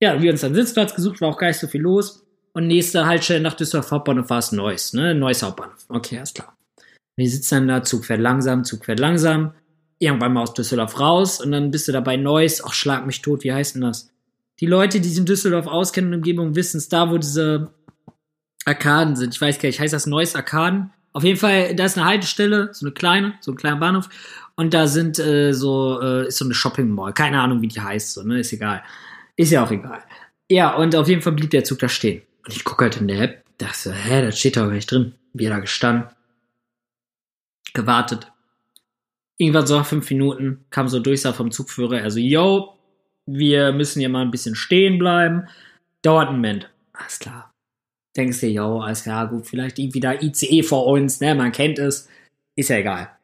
Ja, 0.00 0.20
wir 0.20 0.30
uns 0.32 0.40
dann 0.40 0.54
Sitzplatz 0.54 0.94
gesucht, 0.94 1.20
war 1.20 1.28
auch 1.28 1.38
gar 1.38 1.48
nicht 1.48 1.60
so 1.60 1.68
viel 1.68 1.80
los. 1.80 2.26
Und 2.52 2.66
nächste 2.66 3.06
Haltestelle 3.06 3.40
nach 3.40 3.54
Düsseldorf 3.54 3.90
Hauptbahnhof 3.90 4.30
war 4.30 4.38
es 4.38 4.52
Neuss, 4.52 4.92
ne? 4.92 5.14
Neuss 5.14 5.42
Hauptbahnhof. 5.42 5.84
Okay, 5.88 6.16
alles 6.18 6.34
klar. 6.34 6.56
Wir 7.16 7.28
sitzen 7.28 7.54
dann 7.54 7.68
da, 7.68 7.82
Zug 7.82 8.04
fährt 8.04 8.20
langsam, 8.20 8.64
Zug 8.64 8.84
fährt 8.84 8.98
langsam. 8.98 9.52
Irgendwann 9.98 10.32
mal 10.32 10.42
aus 10.42 10.54
Düsseldorf 10.54 10.98
raus 10.98 11.40
und 11.40 11.52
dann 11.52 11.70
bist 11.70 11.86
du 11.86 11.92
dabei 11.92 12.16
Neuss. 12.16 12.62
Ach, 12.64 12.72
schlag 12.72 13.06
mich 13.06 13.22
tot, 13.22 13.44
wie 13.44 13.52
heißt 13.52 13.74
denn 13.74 13.82
das? 13.82 14.10
Die 14.58 14.66
Leute, 14.66 15.00
die 15.00 15.08
sich 15.08 15.18
in 15.18 15.26
Düsseldorf 15.26 15.66
auskennen 15.66 16.10
und 16.10 16.18
Umgebung, 16.18 16.54
wissen 16.54 16.78
es 16.78 16.88
da, 16.88 17.10
wo 17.10 17.18
diese 17.18 17.72
Arkaden 18.64 19.16
sind. 19.16 19.34
Ich 19.34 19.40
weiß 19.40 19.58
gar 19.58 19.68
nicht, 19.68 19.80
heißt 19.80 19.92
das 19.92 20.06
Neuss 20.06 20.34
Arkaden? 20.34 20.92
Auf 21.12 21.24
jeden 21.24 21.38
Fall, 21.38 21.74
da 21.74 21.84
ist 21.84 21.98
eine 21.98 22.06
Haltestelle, 22.06 22.70
so 22.72 22.86
eine 22.86 22.92
kleine, 22.92 23.34
so 23.40 23.52
ein 23.52 23.56
kleiner 23.56 23.76
Bahnhof. 23.76 24.08
Und 24.54 24.74
da 24.74 24.86
sind 24.86 25.18
äh, 25.18 25.52
so, 25.52 26.00
äh, 26.00 26.28
ist 26.28 26.38
so 26.38 26.44
eine 26.44 26.54
Shopping 26.54 26.88
Mall. 26.88 27.12
Keine 27.12 27.40
Ahnung, 27.40 27.62
wie 27.62 27.68
die 27.68 27.80
heißt, 27.80 28.14
so, 28.14 28.22
ne? 28.22 28.40
Ist 28.40 28.52
egal. 28.52 28.82
Ist 29.36 29.50
ja 29.50 29.64
auch 29.64 29.70
egal. 29.70 30.02
Ja, 30.50 30.74
und 30.76 30.94
auf 30.96 31.08
jeden 31.08 31.22
Fall 31.22 31.32
blieb 31.32 31.50
der 31.50 31.64
Zug 31.64 31.78
da 31.78 31.88
stehen. 31.88 32.22
Und 32.50 32.56
ich 32.56 32.64
gucke 32.64 32.82
halt 32.82 32.96
in 32.96 33.06
der 33.06 33.20
App, 33.20 33.44
dachte, 33.58 33.92
hä, 33.94 34.22
das 34.22 34.36
steht 34.36 34.56
da 34.56 34.62
gar 34.62 34.72
nicht 34.72 34.90
drin. 34.90 35.14
Wir 35.32 35.50
da 35.50 35.60
gestanden, 35.60 36.08
gewartet. 37.74 38.32
Irgendwann 39.36 39.68
so 39.68 39.78
nach 39.78 39.86
fünf 39.86 40.10
Minuten 40.10 40.64
kam 40.70 40.88
so 40.88 40.98
Durchsage 40.98 41.36
vom 41.36 41.52
Zugführer, 41.52 42.02
also, 42.02 42.18
yo, 42.18 42.76
wir 43.24 43.70
müssen 43.70 44.00
hier 44.00 44.08
mal 44.08 44.22
ein 44.22 44.32
bisschen 44.32 44.56
stehen 44.56 44.98
bleiben. 44.98 45.46
Dauert 46.02 46.26
einen 46.26 46.38
Moment. 46.38 46.68
Alles 46.92 47.20
klar. 47.20 47.52
Denkst 48.16 48.40
dir, 48.40 48.50
yo, 48.50 48.80
alles 48.80 49.04
klar, 49.04 49.28
gut, 49.28 49.46
vielleicht 49.46 49.78
irgendwie 49.78 50.00
da 50.00 50.14
ICE 50.14 50.64
vor 50.64 50.88
uns, 50.88 51.20
ne, 51.20 51.36
man 51.36 51.52
kennt 51.52 51.78
es. 51.78 52.08
Ist 52.56 52.70
ja 52.70 52.78
egal. 52.78 53.16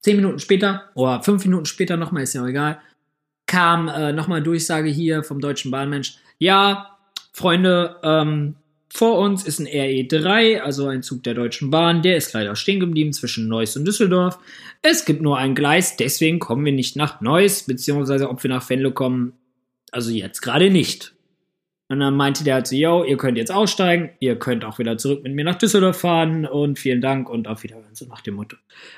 Zehn 0.00 0.16
Minuten 0.16 0.40
später, 0.40 0.90
oder 0.94 1.22
fünf 1.22 1.44
Minuten 1.44 1.66
später 1.66 1.96
nochmal, 1.96 2.24
ist 2.24 2.34
ja 2.34 2.42
auch 2.42 2.48
egal, 2.48 2.80
kam 3.46 3.86
äh, 3.86 4.12
nochmal 4.12 4.42
Durchsage 4.42 4.88
hier 4.88 5.22
vom 5.22 5.40
Deutschen 5.40 5.70
Bahnmensch. 5.70 6.18
Ja, 6.40 6.97
Freunde, 7.32 7.96
ähm, 8.02 8.56
vor 8.90 9.18
uns 9.18 9.44
ist 9.44 9.58
ein 9.58 9.66
RE3, 9.66 10.60
also 10.60 10.88
ein 10.88 11.02
Zug 11.02 11.22
der 11.22 11.34
Deutschen 11.34 11.70
Bahn. 11.70 12.02
Der 12.02 12.16
ist 12.16 12.32
leider 12.32 12.56
stehen 12.56 12.80
geblieben 12.80 13.12
zwischen 13.12 13.48
Neuss 13.48 13.76
und 13.76 13.84
Düsseldorf. 13.84 14.38
Es 14.82 15.04
gibt 15.04 15.20
nur 15.20 15.36
ein 15.36 15.54
Gleis, 15.54 15.96
deswegen 15.96 16.38
kommen 16.38 16.64
wir 16.64 16.72
nicht 16.72 16.96
nach 16.96 17.20
Neuss, 17.20 17.64
beziehungsweise 17.64 18.30
ob 18.30 18.42
wir 18.42 18.50
nach 18.50 18.68
Venlo 18.68 18.92
kommen, 18.92 19.34
also 19.92 20.10
jetzt 20.10 20.40
gerade 20.40 20.70
nicht. 20.70 21.14
Und 21.90 22.00
dann 22.00 22.16
meinte 22.16 22.44
der 22.44 22.54
halt 22.54 22.66
so, 22.66 22.76
yo, 22.76 23.02
ihr 23.02 23.16
könnt 23.16 23.38
jetzt 23.38 23.50
aussteigen, 23.50 24.10
ihr 24.20 24.38
könnt 24.38 24.64
auch 24.64 24.78
wieder 24.78 24.98
zurück 24.98 25.22
mit 25.22 25.34
mir 25.34 25.44
nach 25.44 25.54
Düsseldorf 25.54 25.98
fahren 25.98 26.44
und 26.44 26.78
vielen 26.78 27.00
Dank 27.00 27.30
und 27.30 27.48
auf 27.48 27.62
Wiedersehen, 27.62 27.94
so 27.94 28.04
nach 28.06 28.20
dem 28.20 28.34
Motto. 28.34 28.56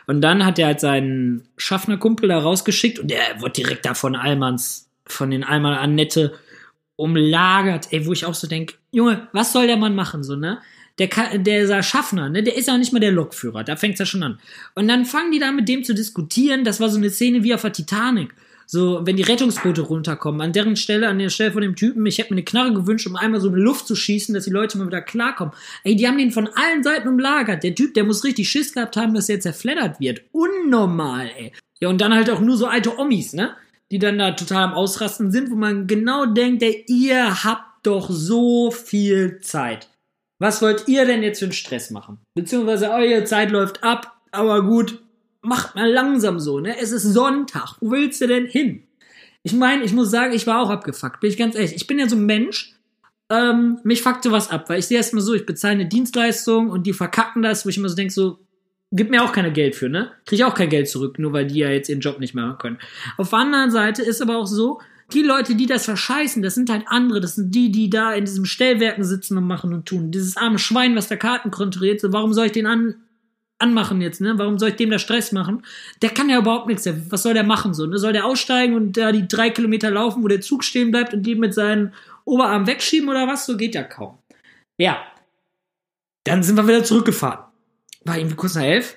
Und 0.08 0.20
dann 0.20 0.44
hat 0.44 0.58
er 0.58 0.66
halt 0.66 0.80
seinen 0.80 1.48
Schaffnerkumpel 1.56 2.28
da 2.28 2.38
rausgeschickt 2.38 2.98
und 2.98 3.10
der 3.10 3.20
wurde 3.38 3.52
direkt 3.52 3.86
da 3.86 3.94
von 3.94 4.16
Allmanns, 4.16 4.90
von 5.06 5.30
den 5.30 5.44
Allmann 5.44 5.74
Annette 5.74 6.32
umlagert, 7.00 7.88
ey, 7.90 8.06
wo 8.06 8.12
ich 8.12 8.24
auch 8.24 8.34
so 8.34 8.46
denke, 8.46 8.74
Junge, 8.92 9.28
was 9.32 9.52
soll 9.52 9.66
der 9.66 9.76
Mann 9.76 9.94
machen, 9.94 10.22
so, 10.22 10.36
ne? 10.36 10.58
Der, 10.98 11.08
kann, 11.08 11.42
der 11.44 11.82
Schaffner, 11.82 12.28
ne, 12.28 12.42
der 12.42 12.56
ist 12.56 12.68
ja 12.68 12.76
nicht 12.76 12.92
mal 12.92 12.98
der 12.98 13.12
Lokführer, 13.12 13.64
da 13.64 13.76
fängt's 13.76 14.00
ja 14.00 14.06
schon 14.06 14.22
an. 14.22 14.38
Und 14.74 14.86
dann 14.86 15.06
fangen 15.06 15.32
die 15.32 15.38
da 15.38 15.50
mit 15.50 15.68
dem 15.68 15.82
zu 15.82 15.94
diskutieren, 15.94 16.62
das 16.62 16.78
war 16.78 16.90
so 16.90 16.98
eine 16.98 17.08
Szene 17.08 17.42
wie 17.42 17.54
auf 17.54 17.62
der 17.62 17.72
Titanic. 17.72 18.34
So, 18.72 19.00
wenn 19.04 19.16
die 19.16 19.24
Rettungsboote 19.24 19.80
runterkommen, 19.80 20.40
an 20.40 20.52
deren 20.52 20.76
Stelle, 20.76 21.08
an 21.08 21.18
der 21.18 21.30
Stelle 21.30 21.50
von 21.50 21.62
dem 21.62 21.74
Typen, 21.74 22.06
ich 22.06 22.18
hätte 22.18 22.32
mir 22.32 22.36
eine 22.36 22.44
Knarre 22.44 22.72
gewünscht, 22.72 23.06
um 23.08 23.16
einmal 23.16 23.40
so 23.40 23.48
in 23.48 23.56
die 23.56 23.60
Luft 23.60 23.88
zu 23.88 23.96
schießen, 23.96 24.32
dass 24.32 24.44
die 24.44 24.50
Leute 24.50 24.78
mal 24.78 24.86
wieder 24.86 25.02
klarkommen. 25.02 25.52
Ey, 25.82 25.96
die 25.96 26.06
haben 26.06 26.18
den 26.18 26.30
von 26.30 26.48
allen 26.54 26.84
Seiten 26.84 27.08
umlagert. 27.08 27.64
Der 27.64 27.74
Typ, 27.74 27.94
der 27.94 28.04
muss 28.04 28.22
richtig 28.22 28.48
Schiss 28.48 28.72
gehabt 28.72 28.96
haben, 28.96 29.12
dass 29.12 29.28
er 29.28 29.40
zerfleddert 29.40 29.98
wird. 29.98 30.22
Unnormal, 30.30 31.32
ey. 31.36 31.52
Ja, 31.80 31.88
und 31.88 32.00
dann 32.00 32.14
halt 32.14 32.30
auch 32.30 32.40
nur 32.40 32.56
so 32.56 32.66
alte 32.66 32.96
Omis, 32.96 33.32
ne? 33.32 33.56
Die 33.90 33.98
dann 33.98 34.18
da 34.18 34.32
total 34.32 34.64
am 34.64 34.74
Ausrasten 34.74 35.30
sind, 35.30 35.50
wo 35.50 35.56
man 35.56 35.86
genau 35.86 36.26
denkt, 36.26 36.62
ey, 36.62 36.84
ihr 36.86 37.44
habt 37.44 37.86
doch 37.86 38.10
so 38.10 38.70
viel 38.70 39.40
Zeit. 39.40 39.88
Was 40.38 40.62
wollt 40.62 40.88
ihr 40.88 41.04
denn 41.04 41.22
jetzt 41.22 41.40
für 41.40 41.46
einen 41.46 41.52
Stress 41.52 41.90
machen? 41.90 42.18
Beziehungsweise 42.34 42.90
eure 42.90 43.24
Zeit 43.24 43.50
läuft 43.50 43.82
ab, 43.82 44.16
aber 44.30 44.62
gut, 44.62 45.02
macht 45.42 45.74
mal 45.74 45.90
langsam 45.90 46.38
so, 46.38 46.60
ne? 46.60 46.78
Es 46.78 46.92
ist 46.92 47.02
Sonntag. 47.02 47.76
Wo 47.80 47.90
willst 47.90 48.20
du 48.20 48.26
denn 48.26 48.46
hin? 48.46 48.84
Ich 49.42 49.52
meine, 49.52 49.84
ich 49.84 49.92
muss 49.92 50.10
sagen, 50.10 50.34
ich 50.34 50.46
war 50.46 50.60
auch 50.60 50.70
abgefuckt, 50.70 51.20
bin 51.20 51.30
ich 51.30 51.36
ganz 51.36 51.54
ehrlich. 51.54 51.74
Ich 51.74 51.86
bin 51.86 51.98
ja 51.98 52.08
so 52.08 52.16
ein 52.16 52.26
Mensch, 52.26 52.74
ähm, 53.30 53.80
mich 53.84 54.02
fuckt 54.02 54.24
sowas 54.24 54.50
ab, 54.50 54.68
weil 54.68 54.80
ich 54.80 54.86
sehe 54.86 54.98
erstmal 54.98 55.22
so, 55.22 55.34
ich 55.34 55.46
bezahle 55.46 55.74
eine 55.74 55.86
Dienstleistung 55.86 56.70
und 56.70 56.86
die 56.86 56.92
verkacken 56.92 57.42
das, 57.42 57.64
wo 57.64 57.70
ich 57.70 57.78
immer 57.78 57.88
so 57.88 57.96
denke, 57.96 58.12
so, 58.12 58.38
gibt 58.92 59.10
mir 59.10 59.22
auch 59.22 59.32
keiner 59.32 59.50
Geld 59.50 59.76
für, 59.76 59.88
ne? 59.88 60.10
Krieg 60.26 60.40
ich 60.40 60.44
auch 60.44 60.54
kein 60.54 60.68
Geld 60.68 60.88
zurück, 60.88 61.18
nur 61.18 61.32
weil 61.32 61.46
die 61.46 61.60
ja 61.60 61.70
jetzt 61.70 61.88
ihren 61.88 62.00
Job 62.00 62.18
nicht 62.18 62.34
machen 62.34 62.58
können. 62.58 62.78
Auf 63.16 63.30
der 63.30 63.40
anderen 63.40 63.70
Seite 63.70 64.02
ist 64.02 64.20
aber 64.20 64.36
auch 64.36 64.46
so, 64.46 64.80
die 65.12 65.22
Leute, 65.22 65.54
die 65.54 65.66
das 65.66 65.84
verscheißen, 65.84 66.42
das 66.42 66.54
sind 66.54 66.70
halt 66.70 66.84
andere, 66.86 67.20
das 67.20 67.34
sind 67.34 67.54
die, 67.54 67.70
die 67.70 67.90
da 67.90 68.12
in 68.12 68.24
diesem 68.24 68.44
Stellwerken 68.44 69.04
sitzen 69.04 69.36
und 69.36 69.46
machen 69.46 69.72
und 69.72 69.86
tun. 69.86 70.10
Dieses 70.10 70.36
arme 70.36 70.58
Schwein, 70.58 70.94
was 70.96 71.08
da 71.08 71.16
Karten 71.16 71.50
kontrolliert, 71.50 72.00
so, 72.00 72.12
warum 72.12 72.32
soll 72.32 72.46
ich 72.46 72.52
den 72.52 72.66
an, 72.66 72.94
anmachen 73.58 74.00
jetzt, 74.00 74.20
ne? 74.20 74.38
Warum 74.38 74.58
soll 74.58 74.70
ich 74.70 74.76
dem 74.76 74.90
da 74.90 74.98
Stress 74.98 75.32
machen? 75.32 75.64
Der 76.02 76.10
kann 76.10 76.28
ja 76.28 76.38
überhaupt 76.38 76.66
nichts. 76.66 76.88
Was 77.10 77.22
soll 77.22 77.34
der 77.34 77.44
machen 77.44 77.74
so? 77.74 77.86
Ne? 77.86 77.98
Soll 77.98 78.12
der 78.12 78.24
aussteigen 78.24 78.74
und 78.74 78.96
da 78.96 79.12
die 79.12 79.28
drei 79.28 79.50
Kilometer 79.50 79.90
laufen, 79.90 80.22
wo 80.22 80.28
der 80.28 80.40
Zug 80.40 80.64
stehen 80.64 80.90
bleibt 80.90 81.12
und 81.12 81.24
die 81.24 81.34
mit 81.34 81.54
seinen 81.54 81.92
Oberarm 82.24 82.66
wegschieben 82.66 83.08
oder 83.08 83.26
was? 83.26 83.46
So 83.46 83.56
geht 83.56 83.74
ja 83.74 83.82
kaum. 83.82 84.18
Ja. 84.78 84.98
Dann 86.24 86.42
sind 86.42 86.56
wir 86.56 86.66
wieder 86.66 86.84
zurückgefahren 86.84 87.49
war 88.04 88.18
irgendwie 88.18 88.36
kurz 88.36 88.54
nach 88.54 88.62
elf. 88.62 88.96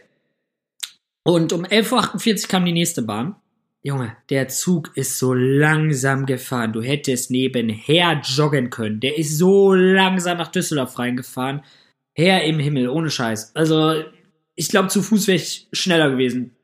Und 1.23 1.53
um 1.53 1.63
11.48 1.65 2.43
Uhr 2.43 2.49
kam 2.49 2.65
die 2.65 2.71
nächste 2.71 3.01
Bahn. 3.01 3.35
Junge, 3.81 4.15
der 4.29 4.47
Zug 4.47 4.95
ist 4.95 5.19
so 5.19 5.33
langsam 5.33 6.25
gefahren. 6.25 6.71
Du 6.71 6.81
hättest 6.81 7.31
nebenher 7.31 8.21
joggen 8.23 8.69
können. 8.69 9.01
Der 9.01 9.17
ist 9.17 9.37
so 9.37 9.73
langsam 9.73 10.37
nach 10.37 10.47
Düsseldorf 10.47 10.97
reingefahren. 10.97 11.63
Herr 12.13 12.43
im 12.43 12.59
Himmel, 12.59 12.87
ohne 12.87 13.09
Scheiß. 13.09 13.55
Also, 13.55 14.03
ich 14.55 14.69
glaube, 14.69 14.87
zu 14.87 15.01
Fuß 15.01 15.27
wäre 15.27 15.35
ich 15.35 15.67
schneller 15.73 16.11
gewesen. 16.11 16.55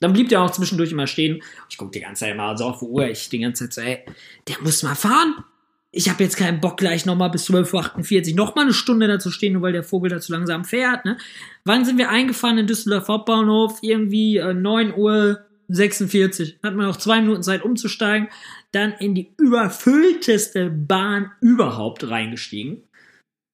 Dann 0.00 0.12
blieb 0.12 0.28
der 0.28 0.42
auch 0.42 0.50
zwischendurch 0.50 0.92
immer 0.92 1.06
stehen. 1.06 1.42
Ich 1.70 1.78
guck 1.78 1.92
die 1.92 2.00
ganze 2.00 2.26
Zeit 2.26 2.36
mal 2.36 2.56
so 2.58 2.64
auf 2.64 2.80
die 2.80 2.84
Uhr. 2.84 3.08
Ich 3.08 3.30
die 3.30 3.38
ganze 3.38 3.70
Zeit 3.70 3.72
so, 3.72 3.80
ey, 3.80 4.04
der 4.46 4.60
muss 4.60 4.82
mal 4.82 4.94
fahren. 4.94 5.44
Ich 5.92 6.10
habe 6.10 6.22
jetzt 6.22 6.36
keinen 6.36 6.60
Bock 6.60 6.76
gleich 6.76 7.06
nochmal 7.06 7.30
bis 7.30 7.48
12.48 7.48 8.30
Uhr 8.30 8.36
nochmal 8.36 8.64
eine 8.64 8.74
Stunde 8.74 9.08
da 9.08 9.18
zu 9.18 9.30
stehen, 9.30 9.54
nur 9.54 9.62
weil 9.62 9.72
der 9.72 9.84
Vogel 9.84 10.10
da 10.10 10.20
zu 10.20 10.32
langsam 10.32 10.64
fährt. 10.64 11.04
Ne? 11.04 11.16
Wann 11.64 11.84
sind 11.84 11.98
wir 11.98 12.10
eingefahren 12.10 12.58
in 12.58 12.66
Düsseldorf 12.66 13.08
Hauptbahnhof? 13.08 13.78
Irgendwie 13.82 14.36
äh, 14.36 14.52
9 14.52 14.94
Uhr 14.94 15.46
46. 15.68 16.58
Hat 16.62 16.74
man 16.74 16.86
noch 16.86 16.96
zwei 16.96 17.20
Minuten 17.20 17.42
Zeit 17.42 17.62
umzusteigen. 17.62 18.28
Dann 18.72 18.92
in 18.92 19.14
die 19.14 19.32
überfüllteste 19.38 20.70
Bahn 20.70 21.32
überhaupt 21.40 22.08
reingestiegen. 22.08 22.82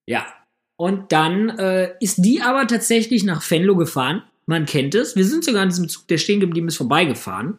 Ja. 0.08 0.26
Und 0.76 1.12
dann 1.12 1.50
äh, 1.50 1.94
ist 2.00 2.24
die 2.24 2.42
aber 2.42 2.66
tatsächlich 2.66 3.24
nach 3.24 3.48
Venlo 3.48 3.76
gefahren. 3.76 4.24
Man 4.46 4.66
kennt 4.66 4.94
es. 4.94 5.14
Wir 5.14 5.24
sind 5.24 5.44
sogar 5.44 5.62
an 5.62 5.68
diesem 5.68 5.88
Zug, 5.88 6.08
der 6.08 6.18
stehen 6.18 6.40
geblieben 6.40 6.68
ist, 6.68 6.76
vorbeigefahren. 6.76 7.58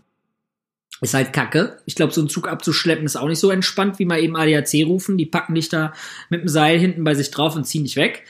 Ist 1.04 1.14
halt 1.14 1.34
kacke. 1.34 1.80
Ich 1.86 1.96
glaube, 1.96 2.14
so 2.14 2.22
einen 2.22 2.30
Zug 2.30 2.48
abzuschleppen 2.48 3.06
ist 3.06 3.18
auch 3.18 3.28
nicht 3.28 3.40
so 3.40 3.52
entspannt, 3.52 4.00
wie 4.00 4.06
mal 4.06 4.20
eben 4.20 4.38
ADAC 4.38 4.86
rufen. 4.86 5.18
Die 5.18 5.26
packen 5.26 5.54
dich 5.54 5.68
da 5.70 5.94
mit 6.30 6.42
dem 6.42 6.48
Seil 6.48 6.80
hinten 6.80 7.04
bei 7.04 7.14
sich 7.14 7.30
drauf 7.30 7.56
und 7.56 7.66
ziehen 7.66 7.84
dich 7.84 7.98
weg. 7.98 8.24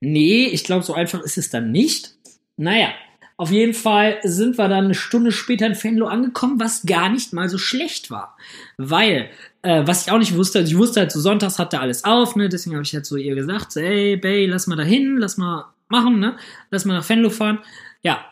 Nee, 0.00 0.46
ich 0.46 0.64
glaube, 0.64 0.84
so 0.84 0.94
einfach 0.94 1.20
ist 1.20 1.38
es 1.38 1.50
dann 1.50 1.70
nicht. 1.70 2.14
Naja, 2.56 2.88
auf 3.36 3.50
jeden 3.50 3.74
Fall 3.74 4.18
sind 4.22 4.58
wir 4.58 4.68
dann 4.68 4.84
eine 4.84 4.94
Stunde 4.94 5.32
später 5.32 5.66
in 5.66 5.74
Venlo 5.74 6.06
angekommen, 6.06 6.60
was 6.60 6.86
gar 6.86 7.08
nicht 7.08 7.32
mal 7.32 7.48
so 7.48 7.58
schlecht 7.58 8.10
war. 8.10 8.36
Weil, 8.78 9.28
äh, 9.62 9.82
was 9.86 10.06
ich 10.06 10.12
auch 10.12 10.18
nicht 10.18 10.36
wusste, 10.36 10.60
also 10.60 10.70
ich 10.72 10.78
wusste 10.78 11.00
halt, 11.00 11.12
so 11.12 11.20
sonntags 11.20 11.58
hat 11.58 11.72
da 11.72 11.80
alles 11.80 12.04
auf, 12.04 12.36
ne? 12.36 12.48
Deswegen 12.48 12.76
habe 12.76 12.84
ich 12.84 12.94
halt 12.94 13.06
so 13.06 13.16
ihr 13.16 13.34
gesagt, 13.34 13.72
so, 13.72 13.80
ey, 13.80 14.16
Bay, 14.16 14.46
lass 14.46 14.66
mal 14.66 14.76
da 14.76 14.84
hin, 14.84 15.16
lass 15.18 15.36
mal 15.36 15.66
machen, 15.88 16.20
ne? 16.20 16.36
Lass 16.70 16.84
mal 16.84 16.94
nach 16.94 17.08
Venlo 17.08 17.28
fahren. 17.28 17.58
Ja. 18.02 18.24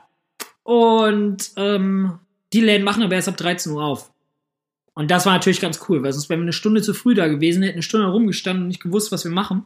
Und 0.62 1.50
ähm, 1.56 2.20
die 2.52 2.61
Läden 2.61 2.85
machen 2.85 3.02
aber 3.02 3.14
erst 3.14 3.28
ab 3.28 3.37
13 3.37 3.73
Uhr 3.73 3.85
auf. 3.85 4.12
Und 4.94 5.11
das 5.11 5.25
war 5.25 5.32
natürlich 5.32 5.61
ganz 5.61 5.80
cool, 5.88 6.02
weil 6.02 6.12
sonst 6.12 6.28
wären 6.28 6.40
wir 6.40 6.44
eine 6.44 6.52
Stunde 6.52 6.82
zu 6.82 6.92
früh 6.92 7.14
da 7.14 7.28
gewesen, 7.28 7.62
hätten 7.62 7.76
eine 7.76 7.82
Stunde 7.82 8.09
rumgestanden 8.09 8.64
und 8.64 8.68
nicht 8.68 8.82
gewusst, 8.82 9.11
was 9.11 9.25
wir 9.25 9.30
machen. 9.30 9.64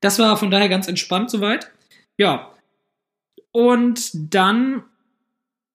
Das 0.00 0.18
war 0.18 0.36
von 0.36 0.50
daher 0.50 0.68
ganz 0.68 0.88
entspannt 0.88 1.30
soweit. 1.30 1.70
Ja. 2.16 2.52
Und 3.52 4.10
dann 4.34 4.82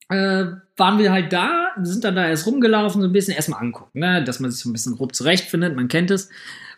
äh, 0.10 0.46
waren 0.76 1.00
wir 1.00 1.12
halt 1.12 1.32
da, 1.32 1.70
sind 1.82 2.04
dann 2.04 2.16
da 2.16 2.28
erst 2.28 2.46
rumgelaufen, 2.46 3.02
so 3.02 3.08
ein 3.08 3.14
bisschen 3.14 3.36
erstmal 3.36 3.62
angucken, 3.62 4.00
ne? 4.00 4.24
dass 4.24 4.40
man 4.40 4.52
sich 4.52 4.62
so 4.62 4.70
ein 4.70 4.74
bisschen 4.74 4.96
grob 4.96 5.16
zurechtfindet, 5.16 5.76
man 5.76 5.88
kennt 5.88 6.12
es. 6.12 6.30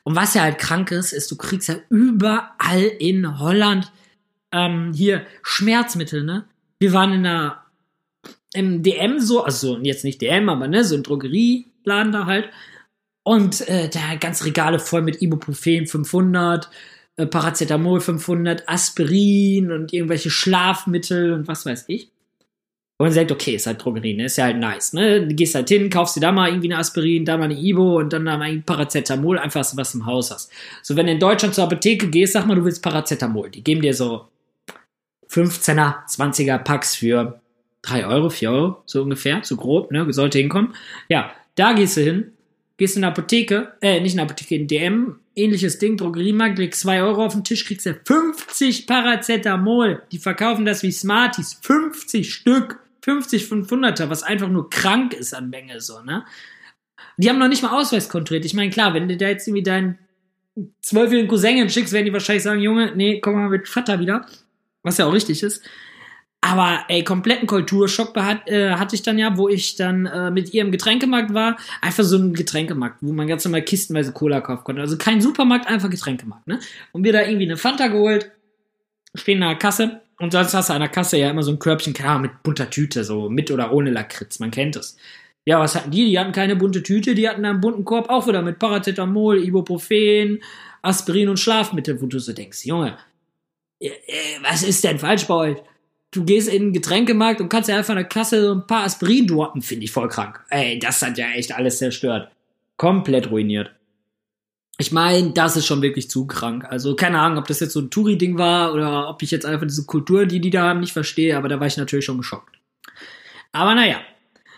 Und 0.04 0.16
was 0.16 0.36
ja 0.36 0.44
halt 0.44 0.60
krank 0.60 0.92
ist, 0.92 1.12
ist, 1.12 1.32
du 1.32 1.36
kriegst 1.36 1.68
ja 1.68 1.76
überall 1.90 2.84
in 3.00 3.40
Holland 3.40 3.92
ähm, 4.52 4.94
hier 4.94 5.26
Schmerzmittel, 5.42 6.24
ne? 6.24 6.46
Wir 6.78 6.94
waren 6.94 7.14
in 7.14 7.26
einer 7.26 7.65
im 8.56 8.84
DM 8.84 9.20
so, 9.20 9.44
also 9.44 9.78
jetzt 9.80 10.04
nicht 10.04 10.22
DM, 10.22 10.50
aber 10.50 10.68
ne, 10.68 10.84
so 10.84 10.96
ein 10.96 11.04
Drogerieladen 11.04 12.12
da 12.12 12.26
halt. 12.26 12.50
Und 13.24 13.68
äh, 13.68 13.90
da 13.90 14.16
ganz 14.20 14.46
Regale 14.46 14.80
voll 14.80 15.02
mit 15.02 15.22
Ibuprofen 15.22 15.88
500, 15.88 16.70
äh, 17.18 17.26
Paracetamol 17.26 18.00
500, 18.00 18.70
Aspirin 18.70 19.72
und 19.72 19.94
irgendwelche 19.94 20.30
Schlafmittel 20.30 21.34
und 21.34 21.48
was 21.48 21.66
weiß 21.66 21.86
ich. 21.88 22.12
Und 22.98 23.08
man 23.08 23.14
sagt, 23.14 23.32
okay, 23.32 23.56
ist 23.56 23.68
halt 23.68 23.84
Drogerie, 23.84 24.14
ne? 24.14 24.26
Ist 24.26 24.38
ja 24.38 24.46
halt 24.46 24.58
nice, 24.58 24.94
ne? 24.94 25.28
Du 25.28 25.36
gehst 25.36 25.54
halt 25.54 25.68
hin, 25.68 25.90
kaufst 25.90 26.16
dir 26.16 26.22
da 26.22 26.32
mal 26.32 26.48
irgendwie 26.48 26.72
eine 26.72 26.78
Aspirin, 26.78 27.26
da 27.26 27.38
mal 27.38 27.46
eine 27.46 27.60
Ibo 27.60 27.98
und 28.00 28.14
dann 28.14 28.24
da 28.26 28.38
mal 28.38 28.46
ein 28.46 28.64
Paracetamol, 28.64 29.38
einfach 29.38 29.66
so 29.66 29.76
was 29.76 29.94
im 29.96 30.06
Haus 30.06 30.32
hast. 30.32 30.50
So, 30.82 30.96
wenn 30.96 31.08
du 31.08 31.12
in 31.12 31.20
Deutschland 31.20 31.56
zur 31.56 31.66
Apotheke 31.66 32.08
gehst, 32.08 32.34
sag 32.34 32.46
mal, 32.46 32.56
du 32.56 32.64
willst 32.64 32.82
Paracetamol. 32.82 33.50
Die 33.50 33.64
geben 33.64 33.82
dir 33.82 33.94
so 33.94 34.30
15er, 35.30 36.08
20er 36.08 36.60
Packs 36.60 36.96
für 36.96 37.42
3 37.86 38.08
Euro, 38.08 38.30
4 38.30 38.52
Euro, 38.52 38.82
so 38.86 39.04
ungefähr, 39.04 39.42
so 39.44 39.56
grob, 39.56 39.92
ne, 39.92 40.12
sollte 40.12 40.40
hinkommen. 40.40 40.74
Ja, 41.08 41.32
da 41.56 41.74
gehst 41.74 41.98
du 41.98 42.02
hin, 42.02 42.34
gehst 42.78 42.98
in 42.98 43.04
eine 43.04 43.12
Apotheke, 43.12 43.74
äh, 43.82 44.00
nicht 44.00 44.14
in 44.14 44.20
eine 44.20 44.30
Apotheke, 44.30 44.56
in 44.56 44.68
DM, 44.68 45.20
ähnliches 45.36 45.78
Ding, 45.80 45.98
Drogeriemarkt, 45.98 46.58
legst 46.58 46.82
2 46.82 47.04
Euro 47.04 47.26
auf 47.26 47.34
den 47.34 47.44
Tisch, 47.44 47.66
kriegst 47.66 47.86
du 47.86 47.94
50 48.04 48.88
Paracetamol. 48.88 50.04
Die 50.12 50.18
verkaufen 50.18 50.66
das 50.66 50.84
wie 50.84 50.92
Smarties, 50.92 51.60
50 51.62 52.34
Stück, 52.34 52.80
50 53.02 53.44
500er, 53.44 54.10
was 54.10 54.24
einfach 54.24 54.50
nur 54.50 54.70
krank 54.70 55.14
ist 55.14 55.34
an 55.34 55.50
Menge, 55.50 55.80
so, 55.80 56.02
ne. 56.02 56.26
Die 57.18 57.30
haben 57.30 57.40
noch 57.40 57.48
nicht 57.48 57.64
mal 57.64 57.80
Ausweis 57.80 58.10
kontrolliert. 58.10 58.46
Ich 58.46 58.54
meine, 58.54 58.72
klar, 58.72 58.94
wenn 58.94 59.08
du 59.08 59.16
da 59.16 59.30
jetzt 59.30 59.48
irgendwie 59.48 59.64
deinen 59.64 59.98
zwölfjährigen 60.82 61.30
Cousin 61.30 61.70
schickst, 61.70 61.94
werden 61.94 62.06
die 62.06 62.14
wahrscheinlich 62.14 62.44
sagen, 62.44 62.62
Junge, 62.62 62.94
nee, 62.96 63.20
komm 63.22 63.36
mal 63.36 63.50
mit 63.50 63.68
Vater 63.68 64.00
wieder. 64.00 64.26
Was 64.84 64.98
ja 64.98 65.06
auch 65.06 65.14
richtig 65.14 65.42
ist. 65.44 65.64
Aber 66.48 66.86
ey, 66.90 67.04
kompletten 67.04 67.48
Kulturschock 67.48 68.16
hat, 68.18 68.48
äh, 68.48 68.74
hatte 68.74 68.94
ich 68.94 69.02
dann 69.02 69.18
ja, 69.18 69.36
wo 69.36 69.50
ich 69.50 69.78
dann 69.78 70.06
äh, 70.06 70.30
mit 70.30 70.54
ihr 70.54 70.62
im 70.62 70.72
Getränkemarkt 70.72 71.34
war. 71.34 71.58
Einfach 71.82 72.04
so 72.04 72.20
ein 72.20 72.36
Getränkemarkt, 72.36 72.98
wo 73.02 73.14
man 73.14 73.26
ganz 73.26 73.44
normal 73.46 73.64
kistenweise 73.64 74.12
Cola 74.12 74.42
kaufen 74.42 74.64
konnte. 74.64 74.80
Also 74.80 74.96
kein 74.96 75.22
Supermarkt, 75.22 75.66
einfach 75.66 75.90
Getränkemarkt, 75.90 76.46
ne? 76.46 76.60
Und 76.92 77.04
wir 77.04 77.14
da 77.14 77.24
irgendwie 77.24 77.46
eine 77.46 77.58
Fanta 77.58 77.88
geholt, 77.88 78.30
stehen 79.16 79.42
an 79.42 79.50
der 79.50 79.58
Kasse. 79.58 80.02
Und 80.20 80.34
sonst 80.34 80.54
hast 80.54 80.70
du 80.70 80.74
an 80.74 80.82
der 80.82 80.90
Kasse 80.90 81.18
ja 81.18 81.32
immer 81.32 81.42
so 81.42 81.50
ein 81.50 81.58
Körbchen, 81.58 81.94
klar, 81.96 82.20
mit 82.20 82.44
bunter 82.44 82.70
Tüte, 82.70 83.04
so 83.04 83.28
mit 83.28 83.50
oder 83.50 83.74
ohne 83.74 83.90
Lakritz, 83.90 84.38
man 84.38 84.52
kennt 84.52 84.76
es. 84.76 84.98
Ja, 85.46 85.60
was 85.60 85.74
hatten 85.74 85.90
die? 85.90 86.06
Die 86.06 86.20
hatten 86.20 86.32
keine 86.32 86.56
bunte 86.56 86.84
Tüte, 86.84 87.16
die 87.16 87.28
hatten 87.28 87.44
einen 87.44 87.60
bunten 87.60 87.86
Korb, 87.86 88.08
auch 88.12 88.28
wieder 88.28 88.44
mit 88.44 88.60
Paracetamol, 88.60 89.44
Ibuprofen, 89.44 90.44
Aspirin 90.84 91.30
und 91.30 91.40
Schlafmittel, 91.40 92.00
wo 92.04 92.06
du 92.06 92.20
so 92.20 92.34
denkst, 92.34 92.66
Junge, 92.66 92.98
äh, 93.80 93.88
äh 93.88 94.44
was 94.44 94.62
ist 94.62 94.84
denn 94.84 95.00
falsch 95.00 95.26
bei 95.26 95.34
euch? 95.34 95.58
Du 96.12 96.24
gehst 96.24 96.48
in 96.48 96.64
den 96.64 96.74
Getränkemarkt 96.74 97.42
und 97.42 97.50
kannst 97.50 97.70
ja 97.70 97.78
einfach 97.78 97.94
in 97.94 97.98
der 97.98 98.06
Kasse 98.06 98.42
so 98.42 98.54
ein 98.54 98.68
paar 98.68 98.84
Aspirin 98.84 99.28
droppen, 99.28 99.62
finde 99.62 99.86
ich 99.86 99.92
voll 99.92 100.08
krank. 100.08 100.44
Ey, 100.50 100.80
das 100.80 101.02
hat 101.02 101.18
ja 101.18 101.30
echt 101.32 101.56
alles 101.56 101.78
zerstört. 101.78 102.32
Komplett 102.78 103.32
ruiniert. 103.32 103.72
Ich 104.78 104.92
meine, 104.92 105.32
das 105.32 105.56
ist 105.56 105.66
schon 105.66 105.82
wirklich 105.82 106.10
zu 106.10 106.28
krank. 106.28 106.66
Also 106.70 106.96
keine 106.96 107.20
Ahnung, 107.20 107.38
ob 107.38 107.48
das 107.48 107.62
jetzt 107.62 107.74
so 107.74 107.80
ein 107.80 107.90
Touri-Ding 107.90 108.38
war 108.38 108.74
oder 108.74 109.10
ob 109.10 109.22
ich 109.24 109.32
jetzt 109.32 109.46
einfach 109.46 109.66
diese 109.66 109.86
Kultur, 109.86 110.26
die 110.26 110.42
die 110.42 110.50
da 110.50 110.64
haben, 110.64 110.82
nicht 110.82 110.92
verstehe, 110.92 111.38
aber 111.38 111.48
da 111.48 111.60
war 111.60 111.68
ich 111.68 111.78
natürlich 111.78 112.06
schon 112.06 112.18
geschockt. 112.18 112.58
Aber 113.54 113.74
naja. 113.74 114.02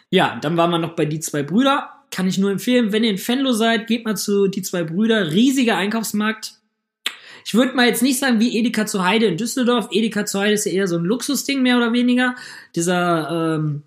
Ja, 0.09 0.39
dann 0.41 0.57
waren 0.57 0.71
wir 0.71 0.79
noch 0.79 0.95
bei 0.95 1.05
die 1.05 1.19
zwei 1.19 1.43
Brüder. 1.43 1.89
Kann 2.09 2.27
ich 2.27 2.37
nur 2.37 2.49
empfehlen, 2.49 2.91
wenn 2.91 3.03
ihr 3.03 3.11
in 3.11 3.17
Fenlo 3.17 3.51
seid, 3.51 3.87
geht 3.87 4.05
mal 4.05 4.15
zu 4.15 4.47
die 4.47 4.61
zwei 4.61 4.83
Brüder. 4.83 5.31
Riesiger 5.31 5.77
Einkaufsmarkt. 5.77 6.53
Ich 7.47 7.53
würde 7.53 7.77
mal 7.77 7.87
jetzt 7.87 8.03
nicht 8.03 8.19
sagen 8.19 8.41
wie 8.41 8.57
Edeka 8.57 8.85
zur 8.85 9.05
Heide 9.05 9.27
in 9.27 9.37
Düsseldorf. 9.37 9.87
Edeka 9.91 10.25
zur 10.25 10.41
Heide 10.41 10.55
ist 10.55 10.65
ja 10.65 10.73
eher 10.73 10.87
so 10.89 10.97
ein 10.97 11.05
Luxusding, 11.05 11.61
mehr 11.61 11.77
oder 11.77 11.93
weniger. 11.93 12.35
Dieser, 12.75 13.55
ähm, 13.55 13.83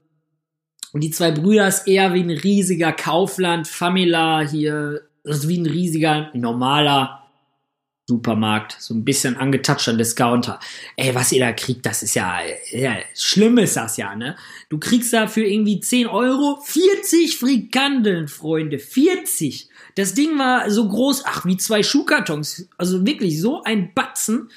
die 0.94 1.10
zwei 1.10 1.30
Brüder 1.30 1.68
ist 1.68 1.86
eher 1.86 2.14
wie 2.14 2.22
ein 2.22 2.30
riesiger 2.30 2.90
Kaufland, 2.92 3.68
Famila 3.68 4.40
hier, 4.40 5.02
also 5.26 5.50
wie 5.50 5.58
ein 5.58 5.66
riesiger, 5.66 6.30
normaler 6.32 7.19
Supermarkt, 8.10 8.76
so 8.80 8.92
ein 8.92 9.04
bisschen 9.04 9.36
angetatschter 9.36 9.94
Discounter. 9.94 10.58
Ey, 10.96 11.14
was 11.14 11.30
ihr 11.30 11.40
da 11.40 11.52
kriegt, 11.52 11.86
das 11.86 12.02
ist 12.02 12.14
ja, 12.14 12.40
ja, 12.72 12.96
schlimm 13.14 13.58
ist 13.58 13.76
das 13.76 13.96
ja, 13.96 14.16
ne? 14.16 14.36
Du 14.68 14.78
kriegst 14.78 15.12
da 15.12 15.28
für 15.28 15.44
irgendwie 15.44 15.78
10 15.78 16.08
Euro 16.08 16.58
40 16.60 17.38
Frikandeln, 17.38 18.26
Freunde, 18.26 18.80
40. 18.80 19.68
Das 19.94 20.14
Ding 20.14 20.36
war 20.38 20.70
so 20.70 20.88
groß, 20.88 21.22
ach, 21.24 21.46
wie 21.46 21.56
zwei 21.56 21.84
Schuhkartons. 21.84 22.68
Also 22.76 23.06
wirklich 23.06 23.40
so 23.40 23.62
ein 23.62 23.94
Batzen, 23.94 24.50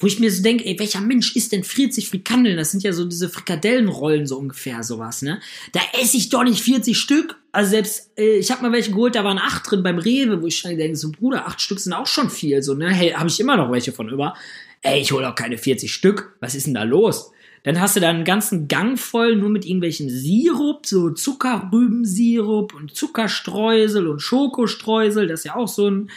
wo 0.00 0.06
ich 0.06 0.18
mir 0.18 0.30
so 0.30 0.42
denke, 0.42 0.64
ey, 0.64 0.78
welcher 0.78 1.02
Mensch 1.02 1.36
isst 1.36 1.52
denn 1.52 1.62
40 1.62 2.08
Frikandeln? 2.08 2.56
Das 2.56 2.70
sind 2.70 2.82
ja 2.82 2.92
so 2.92 3.04
diese 3.04 3.28
Frikadellenrollen 3.28 4.26
so 4.26 4.38
ungefähr, 4.38 4.82
sowas, 4.82 5.20
ne? 5.20 5.40
Da 5.72 5.80
esse 6.00 6.16
ich 6.16 6.30
doch 6.30 6.42
nicht 6.42 6.62
40 6.62 6.96
Stück. 6.96 7.36
Also 7.52 7.70
selbst, 7.70 8.10
äh, 8.18 8.38
ich 8.38 8.50
habe 8.50 8.62
mal 8.62 8.72
welche 8.72 8.90
geholt, 8.90 9.14
da 9.14 9.24
waren 9.24 9.38
acht 9.38 9.70
drin 9.70 9.82
beim 9.82 9.98
Rewe, 9.98 10.40
wo 10.40 10.46
ich 10.46 10.56
schon 10.56 10.76
denke, 10.76 10.96
so 10.96 11.12
Bruder, 11.12 11.46
acht 11.46 11.60
Stück 11.60 11.78
sind 11.78 11.92
auch 11.92 12.06
schon 12.06 12.30
viel, 12.30 12.62
so, 12.62 12.74
ne? 12.74 12.88
Hey, 12.88 13.10
habe 13.10 13.28
ich 13.28 13.38
immer 13.38 13.56
noch 13.56 13.70
welche 13.70 13.92
von 13.92 14.08
über. 14.08 14.34
Ey, 14.80 15.02
ich 15.02 15.12
hole 15.12 15.28
auch 15.28 15.34
keine 15.34 15.58
40 15.58 15.92
Stück. 15.92 16.34
Was 16.40 16.54
ist 16.54 16.66
denn 16.66 16.74
da 16.74 16.84
los? 16.84 17.30
Dann 17.62 17.78
hast 17.78 17.94
du 17.94 18.00
da 18.00 18.08
einen 18.08 18.24
ganzen 18.24 18.68
Gang 18.68 18.98
voll 18.98 19.36
nur 19.36 19.50
mit 19.50 19.66
irgendwelchen 19.66 20.08
Sirup, 20.08 20.86
so 20.86 21.10
Zuckerrübensirup 21.10 22.74
und 22.74 22.96
Zuckerstreusel 22.96 24.06
und 24.06 24.20
Schokostreusel. 24.20 25.26
Das 25.26 25.40
ist 25.40 25.44
ja 25.44 25.56
auch 25.56 25.68
so 25.68 25.90
ein 25.90 26.10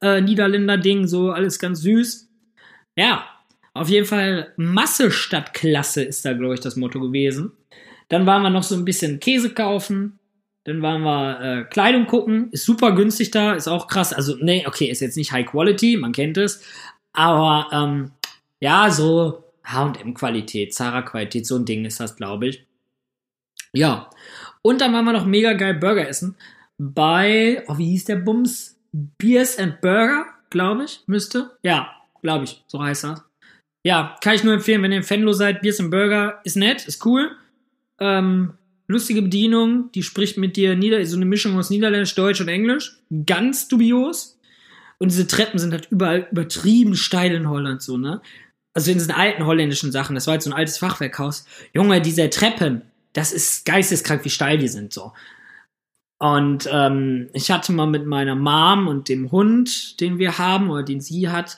äh, 0.00 0.22
Niederländer-Ding, 0.22 1.06
so 1.06 1.30
alles 1.30 1.58
ganz 1.58 1.82
süß. 1.82 2.25
Ja, 2.96 3.26
auf 3.74 3.88
jeden 3.88 4.06
Fall 4.06 4.52
Masse 4.56 5.10
statt 5.10 5.52
Klasse 5.52 6.02
ist 6.02 6.24
da, 6.24 6.32
glaube 6.32 6.54
ich, 6.54 6.60
das 6.60 6.76
Motto 6.76 6.98
gewesen. 6.98 7.52
Dann 8.08 8.24
waren 8.24 8.42
wir 8.42 8.50
noch 8.50 8.62
so 8.62 8.74
ein 8.74 8.84
bisschen 8.84 9.20
Käse 9.20 9.52
kaufen. 9.52 10.18
Dann 10.64 10.82
waren 10.82 11.02
wir 11.02 11.40
äh, 11.40 11.64
Kleidung 11.64 12.06
gucken. 12.06 12.50
Ist 12.52 12.64
super 12.64 12.92
günstig 12.92 13.30
da, 13.30 13.52
ist 13.52 13.68
auch 13.68 13.86
krass. 13.86 14.12
Also, 14.12 14.36
nee, 14.40 14.66
okay, 14.66 14.86
ist 14.86 15.00
jetzt 15.00 15.16
nicht 15.16 15.32
High 15.32 15.46
Quality, 15.46 15.96
man 15.98 16.12
kennt 16.12 16.38
es. 16.38 16.62
Aber 17.12 17.68
ähm, 17.72 18.12
ja, 18.60 18.90
so 18.90 19.44
HM-Qualität, 19.64 20.74
Zara-Qualität, 20.74 21.46
so 21.46 21.56
ein 21.56 21.64
Ding 21.64 21.84
ist 21.84 22.00
das, 22.00 22.16
glaube 22.16 22.48
ich. 22.48 22.66
Ja. 23.72 24.10
Und 24.62 24.80
dann 24.80 24.92
waren 24.92 25.04
wir 25.04 25.12
noch 25.12 25.26
mega 25.26 25.52
geil 25.52 25.74
Burger 25.74 26.08
essen. 26.08 26.36
Bei, 26.78 27.62
oh, 27.68 27.78
wie 27.78 27.90
hieß 27.90 28.06
der 28.06 28.16
Bums? 28.16 28.78
Beers 28.92 29.58
and 29.58 29.80
Burger, 29.80 30.26
glaube 30.50 30.84
ich, 30.84 31.02
müsste. 31.06 31.56
Ja, 31.62 31.95
glaube 32.26 32.44
ich, 32.44 32.64
so 32.66 32.82
heißt 32.82 33.04
das. 33.04 33.22
Ja, 33.84 34.16
kann 34.20 34.34
ich 34.34 34.42
nur 34.42 34.54
empfehlen, 34.54 34.82
wenn 34.82 34.90
ihr 34.90 34.98
in 34.98 35.08
Venlo 35.08 35.32
seid, 35.32 35.62
Beers 35.62 35.78
and 35.78 35.92
Burger 35.92 36.40
ist 36.42 36.56
nett, 36.56 36.88
ist 36.88 37.06
cool. 37.06 37.30
Ähm, 38.00 38.54
lustige 38.88 39.22
Bedienung, 39.22 39.92
die 39.92 40.02
spricht 40.02 40.38
mit 40.38 40.56
dir 40.56 40.74
nieder, 40.74 41.04
so 41.06 41.14
eine 41.14 41.24
Mischung 41.24 41.56
aus 41.56 41.70
Niederländisch, 41.70 42.16
Deutsch 42.16 42.40
und 42.40 42.48
Englisch. 42.48 42.96
Ganz 43.26 43.68
dubios. 43.68 44.40
Und 44.98 45.12
diese 45.12 45.28
Treppen 45.28 45.60
sind 45.60 45.72
halt 45.72 45.86
überall 45.92 46.26
übertrieben 46.32 46.96
steil 46.96 47.32
in 47.32 47.48
Holland 47.48 47.80
so, 47.80 47.96
ne? 47.96 48.20
Also 48.74 48.90
in 48.90 48.98
diesen 48.98 49.12
alten 49.12 49.46
holländischen 49.46 49.92
Sachen, 49.92 50.16
das 50.16 50.26
war 50.26 50.34
jetzt 50.34 50.44
so 50.44 50.50
ein 50.50 50.56
altes 50.56 50.78
Fachwerkhaus. 50.78 51.46
Junge, 51.72 52.00
diese 52.00 52.28
Treppen, 52.28 52.82
das 53.12 53.32
ist 53.32 53.64
geisteskrank, 53.66 54.24
wie 54.24 54.30
steil 54.30 54.58
die 54.58 54.68
sind 54.68 54.92
so. 54.92 55.12
Und 56.18 56.68
ähm, 56.72 57.28
ich 57.34 57.52
hatte 57.52 57.72
mal 57.72 57.86
mit 57.86 58.04
meiner 58.04 58.34
Mom 58.34 58.88
und 58.88 59.08
dem 59.08 59.30
Hund, 59.30 60.00
den 60.00 60.18
wir 60.18 60.38
haben 60.38 60.70
oder 60.70 60.82
den 60.82 61.00
sie 61.00 61.28
hat, 61.28 61.56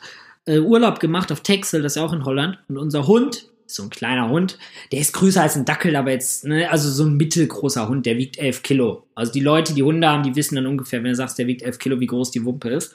äh, 0.49 0.59
Urlaub 0.59 0.99
gemacht 0.99 1.31
auf 1.31 1.41
Texel, 1.41 1.83
das 1.83 1.93
ist 1.93 1.97
ja 1.97 2.05
auch 2.05 2.13
in 2.13 2.25
Holland. 2.25 2.59
Und 2.69 2.79
unser 2.79 3.07
Hund, 3.07 3.49
so 3.67 3.83
ein 3.83 3.91
kleiner 3.91 4.29
Hund, 4.31 4.59
der 4.93 5.01
ist 5.01 5.13
größer 5.13 5.43
als 5.43 5.57
ein 5.57 5.67
Dackel, 5.67 5.95
aber 5.95 6.11
jetzt, 6.11 6.45
ne, 6.45 6.71
also 6.71 6.91
so 6.91 7.05
ein 7.05 7.17
mittelgroßer 7.17 7.89
Hund, 7.89 8.07
der 8.07 8.17
wiegt 8.17 8.39
elf 8.39 8.63
Kilo. 8.63 9.05
Also 9.15 9.31
die 9.31 9.41
Leute, 9.41 9.75
die 9.75 9.83
Hunde 9.83 10.09
haben, 10.09 10.23
die 10.23 10.35
wissen 10.35 10.57
dann 10.57 10.67
ungefähr, 10.67 11.03
wenn 11.03 11.11
du 11.11 11.17
sagst, 11.17 11.39
der 11.39 11.47
wiegt 11.47 11.63
elf 11.63 11.79
Kilo, 11.79 12.01
wie 12.01 12.07
groß 12.07 12.31
die 12.31 12.45
Wumpe 12.45 12.71
ist. 12.71 12.95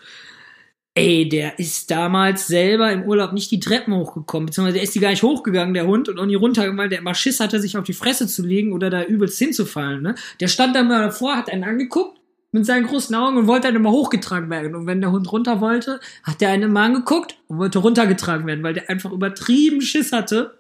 Ey, 0.96 1.28
der 1.28 1.58
ist 1.58 1.90
damals 1.90 2.46
selber 2.46 2.92
im 2.92 3.04
Urlaub 3.04 3.34
nicht 3.34 3.50
die 3.50 3.60
Treppen 3.60 3.96
hochgekommen, 3.96 4.46
beziehungsweise 4.48 4.76
der 4.76 4.84
ist 4.84 4.94
die 4.94 5.00
gar 5.00 5.10
nicht 5.10 5.24
hochgegangen, 5.24 5.74
der 5.74 5.88
Hund, 5.88 6.08
und 6.08 6.20
auch 6.20 6.26
nie 6.26 6.36
runtergegangen, 6.36 6.78
weil 6.78 6.90
der 6.90 7.00
immer 7.00 7.16
Schiss 7.16 7.40
hatte, 7.40 7.60
sich 7.60 7.78
auf 7.78 7.84
die 7.84 7.94
Fresse 7.94 8.28
zu 8.28 8.46
legen 8.46 8.74
oder 8.74 8.92
da 8.92 9.04
übelst 9.04 9.40
hinzufallen. 9.40 10.04
Ne? 10.04 10.16
Der 10.40 10.48
stand 10.48 10.76
da 10.76 10.84
mal 10.84 11.06
davor, 11.06 11.36
hat 11.36 11.50
einen 11.50 11.64
angeguckt 11.64 12.20
mit 12.54 12.66
seinen 12.66 12.86
großen 12.86 13.14
Augen 13.16 13.36
und 13.38 13.48
wollte 13.48 13.68
dann 13.68 13.76
immer 13.76 13.92
hochgetragen 13.92 14.50
werden. 14.50 14.76
Und 14.76 14.86
wenn 14.88 15.02
der 15.02 15.12
Hund 15.12 15.30
runter 15.32 15.60
wollte, 15.60 16.00
hat 16.24 16.40
der 16.40 16.50
einen 16.50 16.64
immer 16.64 16.82
angeguckt 16.82 17.38
und 17.48 17.58
wollte 17.58 17.80
runtergetragen 17.80 18.46
werden, 18.46 18.64
weil 18.64 18.76
der 18.76 18.90
einfach 18.90 19.12
übertrieben 19.12 19.82
Schiss 19.82 20.12
hatte, 20.12 20.58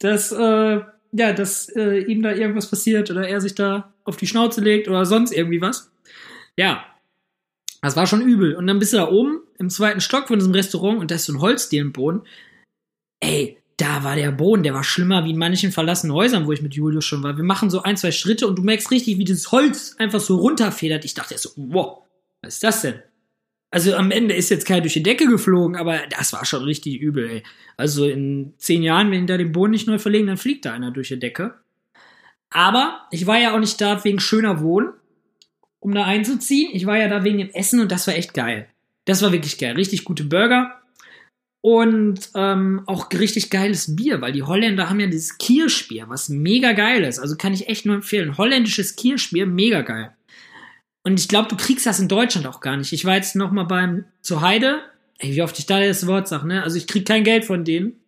dass, 0.00 0.32
äh, 0.32 0.80
ja, 1.12 1.32
dass 1.34 1.68
äh, 1.68 1.98
ihm 2.00 2.22
da 2.22 2.32
irgendwas 2.32 2.68
passiert 2.68 3.10
oder 3.10 3.28
er 3.28 3.40
sich 3.40 3.54
da 3.54 3.92
auf 4.04 4.16
die 4.16 4.26
Schnauze 4.26 4.62
legt 4.62 4.88
oder 4.88 5.04
sonst 5.04 5.32
irgendwie 5.32 5.60
was. 5.60 5.92
Ja, 6.56 6.84
das 7.82 7.94
war 7.94 8.06
schon 8.06 8.22
übel. 8.22 8.56
Und 8.56 8.66
dann 8.66 8.78
bist 8.78 8.94
du 8.94 8.96
da 8.96 9.08
oben 9.08 9.42
im 9.58 9.68
zweiten 9.68 10.00
Stock 10.00 10.28
von 10.28 10.38
diesem 10.38 10.54
Restaurant 10.54 10.98
und 10.98 11.10
da 11.10 11.16
ist 11.16 11.26
so 11.26 11.34
ein 11.34 11.40
Holzdielenboden. 11.40 12.22
Ey, 13.20 13.61
da 13.76 14.04
war 14.04 14.16
der 14.16 14.32
Boden, 14.32 14.62
der 14.62 14.74
war 14.74 14.84
schlimmer 14.84 15.24
wie 15.24 15.30
in 15.30 15.38
manchen 15.38 15.72
verlassenen 15.72 16.14
Häusern, 16.14 16.46
wo 16.46 16.52
ich 16.52 16.62
mit 16.62 16.74
Julius 16.74 17.04
schon 17.04 17.22
war. 17.22 17.36
Wir 17.36 17.44
machen 17.44 17.70
so 17.70 17.82
ein, 17.82 17.96
zwei 17.96 18.12
Schritte 18.12 18.46
und 18.46 18.56
du 18.58 18.62
merkst 18.62 18.90
richtig, 18.90 19.18
wie 19.18 19.24
das 19.24 19.50
Holz 19.50 19.96
einfach 19.98 20.20
so 20.20 20.36
runterfedert. 20.36 21.04
Ich 21.04 21.14
dachte 21.14 21.36
so, 21.38 21.50
wow, 21.56 22.02
was 22.42 22.54
ist 22.54 22.64
das 22.64 22.82
denn? 22.82 23.02
Also 23.70 23.94
am 23.94 24.10
Ende 24.10 24.34
ist 24.34 24.50
jetzt 24.50 24.66
keiner 24.66 24.82
durch 24.82 24.92
die 24.92 25.02
Decke 25.02 25.26
geflogen, 25.26 25.76
aber 25.76 26.00
das 26.10 26.34
war 26.34 26.44
schon 26.44 26.62
richtig 26.62 27.00
übel, 27.00 27.28
ey. 27.28 27.42
Also 27.78 28.06
in 28.06 28.52
zehn 28.58 28.82
Jahren, 28.82 29.10
wenn 29.10 29.22
die 29.22 29.26
da 29.26 29.38
den 29.38 29.52
Boden 29.52 29.70
nicht 29.70 29.86
neu 29.86 29.98
verlegen, 29.98 30.26
dann 30.26 30.36
fliegt 30.36 30.66
da 30.66 30.74
einer 30.74 30.90
durch 30.90 31.08
die 31.08 31.18
Decke. 31.18 31.54
Aber 32.50 33.06
ich 33.10 33.26
war 33.26 33.38
ja 33.38 33.54
auch 33.54 33.58
nicht 33.58 33.80
da 33.80 34.04
wegen 34.04 34.20
schöner 34.20 34.60
Wohnen, 34.60 34.92
um 35.80 35.94
da 35.94 36.04
einzuziehen. 36.04 36.70
Ich 36.74 36.84
war 36.84 36.98
ja 36.98 37.08
da 37.08 37.24
wegen 37.24 37.38
dem 37.38 37.48
Essen 37.50 37.80
und 37.80 37.90
das 37.90 38.06
war 38.06 38.14
echt 38.14 38.34
geil. 38.34 38.68
Das 39.06 39.22
war 39.22 39.32
wirklich 39.32 39.56
geil. 39.56 39.74
Richtig 39.74 40.04
gute 40.04 40.24
Burger 40.24 40.81
und 41.62 42.30
ähm, 42.34 42.82
auch 42.86 43.08
richtig 43.12 43.48
geiles 43.48 43.96
Bier, 43.96 44.20
weil 44.20 44.32
die 44.32 44.42
Holländer 44.42 44.90
haben 44.90 45.00
ja 45.00 45.06
dieses 45.06 45.38
Kirschbier, 45.38 46.08
was 46.08 46.28
mega 46.28 46.72
geil 46.72 47.04
ist. 47.04 47.18
Also 47.18 47.36
kann 47.36 47.54
ich 47.54 47.68
echt 47.68 47.86
nur 47.86 47.94
empfehlen. 47.94 48.36
Holländisches 48.36 48.96
Kirschbier, 48.96 49.46
mega 49.46 49.82
geil. 49.82 50.12
Und 51.04 51.18
ich 51.18 51.28
glaube, 51.28 51.48
du 51.48 51.56
kriegst 51.56 51.86
das 51.86 52.00
in 52.00 52.08
Deutschland 52.08 52.46
auch 52.46 52.60
gar 52.60 52.76
nicht. 52.76 52.92
Ich 52.92 53.04
war 53.04 53.14
jetzt 53.14 53.36
noch 53.36 53.52
mal 53.52 53.64
beim 53.64 54.04
zu 54.20 54.40
Heide. 54.40 54.80
Ey, 55.18 55.34
wie 55.34 55.42
oft 55.42 55.58
ich 55.58 55.66
da 55.66 55.80
das 55.80 56.06
Wort 56.06 56.28
sage, 56.28 56.46
ne? 56.46 56.62
Also 56.64 56.76
ich 56.76 56.86
krieg 56.88 57.06
kein 57.06 57.24
Geld 57.24 57.44
von 57.44 57.64
denen. 57.64 58.00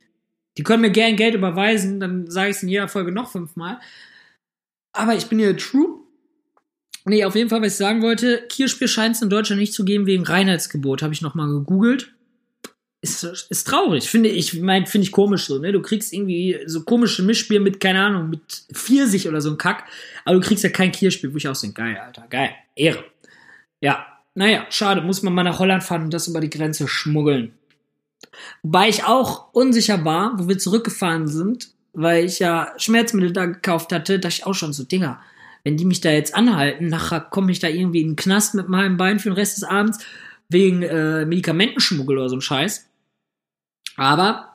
Die 0.58 0.64
können 0.64 0.82
mir 0.82 0.90
gern 0.90 1.16
Geld 1.16 1.34
überweisen, 1.34 1.98
dann 2.00 2.30
sage 2.30 2.50
ich 2.50 2.56
es 2.56 2.62
in 2.62 2.68
jeder 2.68 2.88
Folge 2.88 3.12
noch 3.12 3.30
fünfmal. 3.30 3.80
Aber 4.92 5.14
ich 5.16 5.26
bin 5.26 5.38
hier 5.38 5.56
true 5.56 6.04
Nee, 7.06 7.24
auf 7.24 7.34
jeden 7.34 7.50
Fall, 7.50 7.60
was 7.60 7.72
ich 7.72 7.78
sagen 7.78 8.00
wollte, 8.00 8.46
Kirschbier 8.48 8.88
scheint 8.88 9.16
es 9.16 9.22
in 9.22 9.28
Deutschland 9.28 9.60
nicht 9.60 9.74
zu 9.74 9.84
geben 9.84 10.06
wegen 10.06 10.24
Reinheitsgebot, 10.24 11.02
habe 11.02 11.12
ich 11.12 11.20
nochmal 11.20 11.48
gegoogelt. 11.48 12.14
Ist, 13.04 13.22
ist 13.50 13.66
traurig, 13.66 14.08
finde 14.08 14.30
ich, 14.30 14.58
mein, 14.62 14.86
finde 14.86 15.04
ich 15.04 15.12
komisch 15.12 15.44
so, 15.44 15.58
ne? 15.58 15.72
Du 15.72 15.82
kriegst 15.82 16.14
irgendwie 16.14 16.60
so 16.64 16.84
komische 16.84 17.22
Mischbier 17.22 17.60
mit, 17.60 17.78
keine 17.78 18.02
Ahnung, 18.02 18.30
mit 18.30 18.64
Pfirsich 18.72 19.28
oder 19.28 19.42
so 19.42 19.50
ein 19.50 19.58
Kack, 19.58 19.84
aber 20.24 20.36
du 20.36 20.40
kriegst 20.40 20.64
ja 20.64 20.70
kein 20.70 20.90
Kirschbier, 20.90 21.30
wo 21.30 21.36
ich 21.36 21.46
auch 21.46 21.60
denke, 21.60 21.82
geil, 21.82 21.98
Alter, 21.98 22.24
geil, 22.30 22.54
Ehre. 22.74 23.04
Ja, 23.82 24.06
naja, 24.34 24.64
schade, 24.70 25.02
muss 25.02 25.22
man 25.22 25.34
mal 25.34 25.42
nach 25.42 25.58
Holland 25.58 25.84
fahren 25.84 26.04
und 26.04 26.14
das 26.14 26.28
über 26.28 26.40
die 26.40 26.48
Grenze 26.48 26.88
schmuggeln. 26.88 27.52
Wobei 28.62 28.88
ich 28.88 29.04
auch 29.04 29.52
unsicher 29.52 30.02
war, 30.06 30.38
wo 30.38 30.48
wir 30.48 30.56
zurückgefahren 30.56 31.28
sind, 31.28 31.74
weil 31.92 32.24
ich 32.24 32.38
ja 32.38 32.72
Schmerzmittel 32.78 33.34
da 33.34 33.44
gekauft 33.44 33.92
hatte, 33.92 34.18
dachte 34.18 34.34
ich 34.34 34.46
auch 34.46 34.54
schon 34.54 34.72
so, 34.72 34.84
Dinger, 34.84 35.20
wenn 35.62 35.76
die 35.76 35.84
mich 35.84 36.00
da 36.00 36.10
jetzt 36.10 36.34
anhalten, 36.34 36.88
nachher 36.88 37.20
komme 37.20 37.52
ich 37.52 37.58
da 37.58 37.68
irgendwie 37.68 38.00
in 38.00 38.12
den 38.12 38.16
Knast 38.16 38.54
mit 38.54 38.70
meinem 38.70 38.96
Bein 38.96 39.18
für 39.18 39.28
den 39.28 39.36
Rest 39.36 39.58
des 39.58 39.64
Abends 39.64 39.98
wegen 40.48 40.82
äh, 40.82 41.26
Medikamentenschmuggel 41.26 42.16
oder 42.16 42.30
so 42.30 42.36
ein 42.36 42.40
Scheiß. 42.40 42.88
Aber 43.96 44.54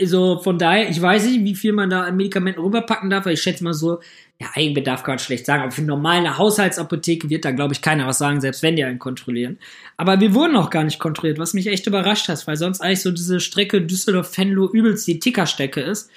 also 0.00 0.40
von 0.40 0.58
daher, 0.58 0.88
ich 0.90 1.00
weiß 1.00 1.24
nicht, 1.26 1.44
wie 1.44 1.54
viel 1.54 1.72
man 1.72 1.88
da 1.88 2.02
an 2.02 2.16
Medikamenten 2.16 2.60
rüberpacken 2.60 3.10
darf, 3.10 3.26
weil 3.26 3.34
ich 3.34 3.42
schätze 3.42 3.62
mal 3.62 3.74
so, 3.74 4.00
ja, 4.40 4.48
Eigenbedarf 4.54 5.04
kann 5.04 5.12
man 5.12 5.18
schlecht 5.20 5.46
sagen, 5.46 5.62
aber 5.62 5.70
für 5.70 5.82
eine 5.82 5.88
normale 5.88 6.36
Haushaltsapotheke 6.36 7.30
wird 7.30 7.44
da, 7.44 7.52
glaube 7.52 7.74
ich, 7.74 7.80
keiner 7.80 8.06
was 8.06 8.18
sagen, 8.18 8.40
selbst 8.40 8.62
wenn 8.62 8.74
die 8.74 8.82
einen 8.82 8.98
kontrollieren. 8.98 9.58
Aber 9.96 10.18
wir 10.18 10.34
wurden 10.34 10.56
auch 10.56 10.70
gar 10.70 10.82
nicht 10.82 10.98
kontrolliert, 10.98 11.38
was 11.38 11.54
mich 11.54 11.68
echt 11.68 11.86
überrascht 11.86 12.28
hat, 12.28 12.44
weil 12.46 12.56
sonst 12.56 12.80
eigentlich 12.80 13.02
so 13.02 13.12
diese 13.12 13.38
Strecke 13.38 13.82
Düsseldorf-Venlo 13.82 14.68
übelst 14.72 15.06
die 15.06 15.20
Tickerstrecke 15.20 15.80
ist, 15.80 16.10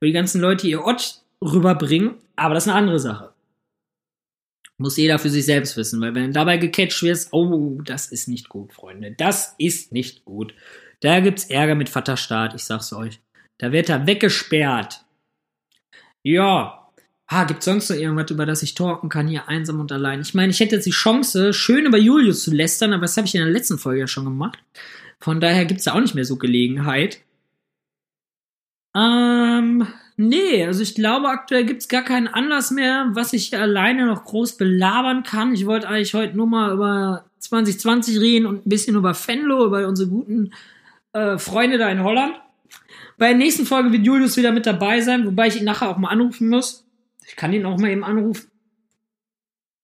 wo 0.00 0.06
die 0.06 0.12
ganzen 0.12 0.40
Leute 0.40 0.68
ihr 0.68 0.84
Ott 0.84 1.20
rüberbringen, 1.42 2.14
aber 2.36 2.54
das 2.54 2.66
ist 2.66 2.70
eine 2.70 2.78
andere 2.78 3.00
Sache. 3.00 3.30
Muss 4.78 4.96
jeder 4.96 5.18
für 5.18 5.30
sich 5.30 5.44
selbst 5.44 5.76
wissen, 5.76 6.00
weil 6.00 6.14
wenn 6.14 6.26
du 6.26 6.32
dabei 6.32 6.56
gecatcht 6.56 7.02
wirst, 7.02 7.32
oh, 7.32 7.80
das 7.84 8.06
ist 8.06 8.28
nicht 8.28 8.48
gut, 8.48 8.72
Freunde. 8.72 9.14
Das 9.16 9.54
ist 9.58 9.92
nicht 9.92 10.24
gut. 10.24 10.54
Da 11.04 11.20
gibt's 11.20 11.44
Ärger 11.44 11.74
mit 11.74 11.90
Vaterstaat, 11.90 12.54
ich 12.54 12.64
sag's 12.64 12.90
euch. 12.94 13.20
Da 13.58 13.72
wird 13.72 13.90
er 13.90 14.06
weggesperrt. 14.06 15.04
Ja. 16.22 16.88
Ha, 17.30 17.44
gibt's 17.44 17.66
sonst 17.66 17.90
noch 17.90 17.96
irgendwas, 17.98 18.30
über 18.30 18.46
das 18.46 18.62
ich 18.62 18.74
talken 18.74 19.10
kann, 19.10 19.28
hier 19.28 19.46
einsam 19.46 19.80
und 19.80 19.92
allein? 19.92 20.22
Ich 20.22 20.32
meine, 20.32 20.50
ich 20.50 20.60
hätte 20.60 20.76
jetzt 20.76 20.86
die 20.86 20.92
Chance, 20.92 21.52
schön 21.52 21.84
über 21.84 21.98
Julius 21.98 22.44
zu 22.44 22.54
lästern, 22.54 22.94
aber 22.94 23.02
das 23.02 23.18
habe 23.18 23.26
ich 23.26 23.34
in 23.34 23.42
der 23.42 23.50
letzten 23.50 23.76
Folge 23.76 24.00
ja 24.00 24.06
schon 24.06 24.24
gemacht. 24.24 24.58
Von 25.20 25.42
daher 25.42 25.66
gibt's 25.66 25.84
da 25.84 25.92
auch 25.92 26.00
nicht 26.00 26.14
mehr 26.14 26.24
so 26.24 26.36
Gelegenheit. 26.36 27.20
Ähm, 28.96 29.86
Nee, 30.16 30.64
also 30.64 30.82
ich 30.82 30.94
glaube, 30.94 31.28
aktuell 31.28 31.64
gibt's 31.64 31.88
gar 31.88 32.02
keinen 32.02 32.28
Anlass 32.28 32.70
mehr, 32.70 33.10
was 33.14 33.32
ich 33.32 33.48
hier 33.48 33.60
alleine 33.60 34.06
noch 34.06 34.24
groß 34.24 34.56
belabern 34.56 35.24
kann. 35.24 35.54
Ich 35.54 35.66
wollte 35.66 35.88
eigentlich 35.88 36.14
heute 36.14 36.36
nur 36.36 36.46
mal 36.46 36.72
über 36.72 37.24
2020 37.40 38.20
reden 38.20 38.46
und 38.46 38.64
ein 38.64 38.68
bisschen 38.68 38.94
über 38.96 39.12
Fenlo, 39.12 39.66
über 39.66 39.88
unsere 39.88 40.08
guten 40.08 40.52
äh, 41.14 41.38
Freunde 41.38 41.78
da 41.78 41.88
in 41.88 42.02
Holland. 42.02 42.34
Bei 43.16 43.28
der 43.28 43.36
nächsten 43.36 43.64
Folge 43.64 43.92
wird 43.92 44.04
Julius 44.04 44.36
wieder 44.36 44.52
mit 44.52 44.66
dabei 44.66 45.00
sein, 45.00 45.26
wobei 45.26 45.46
ich 45.46 45.58
ihn 45.58 45.64
nachher 45.64 45.88
auch 45.88 45.98
mal 45.98 46.08
anrufen 46.08 46.48
muss. 46.48 46.86
Ich 47.26 47.36
kann 47.36 47.52
ihn 47.52 47.64
auch 47.64 47.78
mal 47.78 47.90
eben 47.90 48.04
anrufen. 48.04 48.50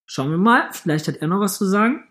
Schauen 0.07 0.31
wir 0.31 0.39
mal, 0.39 0.69
vielleicht 0.73 1.07
hat 1.09 1.19
er 1.19 1.29
noch 1.29 1.41
was 1.41 1.57
zu 1.57 1.65
sagen. 1.65 2.05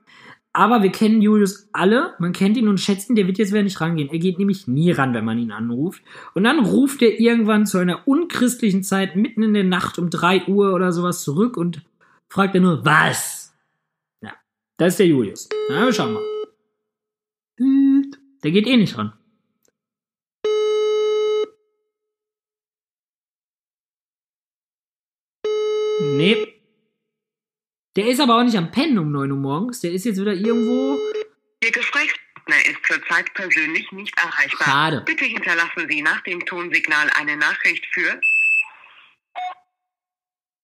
Aber 0.52 0.82
wir 0.82 0.92
kennen 0.92 1.22
Julius 1.22 1.70
alle, 1.74 2.16
man 2.18 2.34
kennt 2.34 2.58
ihn 2.58 2.68
und 2.68 2.80
schätzt 2.80 3.10
ihn, 3.10 3.16
der 3.16 3.28
wird 3.28 3.38
jetzt 3.38 3.52
wieder 3.52 3.62
nicht 3.62 3.80
rangehen. 3.82 4.10
Er 4.10 4.18
geht 4.18 4.40
nämlich 4.40 4.68
nie 4.68 4.92
ran, 4.92 5.14
wenn 5.14 5.26
man 5.26 5.38
ihn 5.38 5.52
anruft. 5.52 6.02
Und 6.34 6.44
dann 6.46 6.66
ruft 6.66 7.02
er 7.02 7.20
irgendwann 7.20 7.68
zu 7.68 7.78
einer 7.78 8.08
unchristlichen 8.08 8.84
Zeit 8.84 9.16
mitten 9.16 9.44
in 9.44 9.54
der 9.54 9.64
Nacht 9.64 10.00
um 10.00 10.10
3 10.10 10.48
Uhr 10.48 10.74
oder 10.74 10.92
sowas 10.92 11.24
zurück 11.24 11.56
und 11.56 11.84
fragt 12.30 12.56
er 12.56 12.62
nur, 12.62 12.84
was? 12.84 13.54
Ja, 14.22 14.34
das 14.78 14.94
ist 14.94 15.00
der 15.00 15.08
Julius. 15.08 15.50
Na, 15.70 15.86
wir 15.86 15.94
schauen 15.94 16.14
mal. 16.14 16.39
Der 18.44 18.52
geht 18.52 18.68
eh 18.68 18.78
nicht 18.78 18.98
ran. 18.98 19.14
Nee, 26.02 26.60
der 28.00 28.08
ist 28.08 28.22
aber 28.22 28.38
auch 28.38 28.44
nicht 28.44 28.58
am 28.58 28.72
Pennen 28.72 28.98
um 28.98 29.12
9 29.12 29.32
Uhr 29.32 29.38
morgens. 29.38 29.82
Der 29.82 29.92
ist 29.92 30.06
jetzt 30.06 30.22
wieder 30.22 30.34
irgendwo. 30.34 30.98
Ihr 31.62 31.72
Gesprächspartner 31.72 32.56
ist 32.70 32.80
zurzeit 32.86 33.34
persönlich 33.34 33.92
nicht 33.92 34.18
erreichbar. 34.18 34.68
Schade. 34.68 35.04
Bitte 35.06 35.26
hinterlassen 35.26 35.88
Sie 35.90 36.02
nach 36.02 36.22
dem 36.22 36.46
Tonsignal 36.46 37.10
eine 37.18 37.36
Nachricht 37.36 37.86
für. 37.92 38.22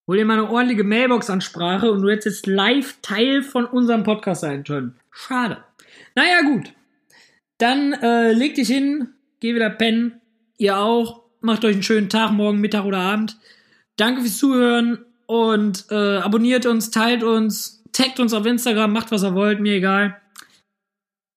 Hol 0.08 0.18
dir 0.18 0.26
mal 0.26 0.40
eine 0.40 0.50
ordentliche 0.50 0.86
Mailbox-Ansprache 0.86 1.92
und 1.92 2.04
du 2.04 2.10
hättest 2.10 2.38
jetzt 2.38 2.48
live 2.48 2.96
Teil 3.02 3.44
von 3.44 3.66
unserem 3.66 4.04
Podcast 4.04 4.42
sein 4.42 4.64
können. 4.64 4.98
Schade. 5.12 5.64
Naja, 6.16 6.42
gut. 6.44 6.72
Dann 7.58 7.94
äh, 7.94 8.34
leg 8.34 8.56
dich 8.56 8.68
hin, 8.68 9.10
geh 9.40 9.56
wieder 9.56 9.70
pennen. 9.70 10.22
Ihr 10.58 10.78
auch. 10.78 11.24
Macht 11.42 11.64
euch 11.64 11.74
einen 11.74 11.84
schönen 11.84 12.10
Tag, 12.10 12.32
morgen, 12.32 12.60
Mittag 12.60 12.86
oder 12.86 12.98
Abend. 12.98 13.38
Danke 13.98 14.22
fürs 14.22 14.38
Zuhören 14.38 15.06
und 15.28 15.86
äh, 15.92 16.18
abonniert 16.18 16.66
uns, 16.66 16.90
teilt 16.90 17.24
uns, 17.24 17.84
taggt 17.92 18.20
uns 18.20 18.34
auf 18.34 18.46
Instagram, 18.46 18.92
macht 18.92 19.12
was 19.12 19.24
ihr 19.24 19.36
wollt, 19.36 19.60
mir 19.60 19.76
egal. 19.76 20.20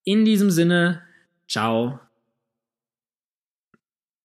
In 0.05 0.25
diesem 0.25 0.51
Sinne, 0.51 1.03
ciao. 1.47 2.01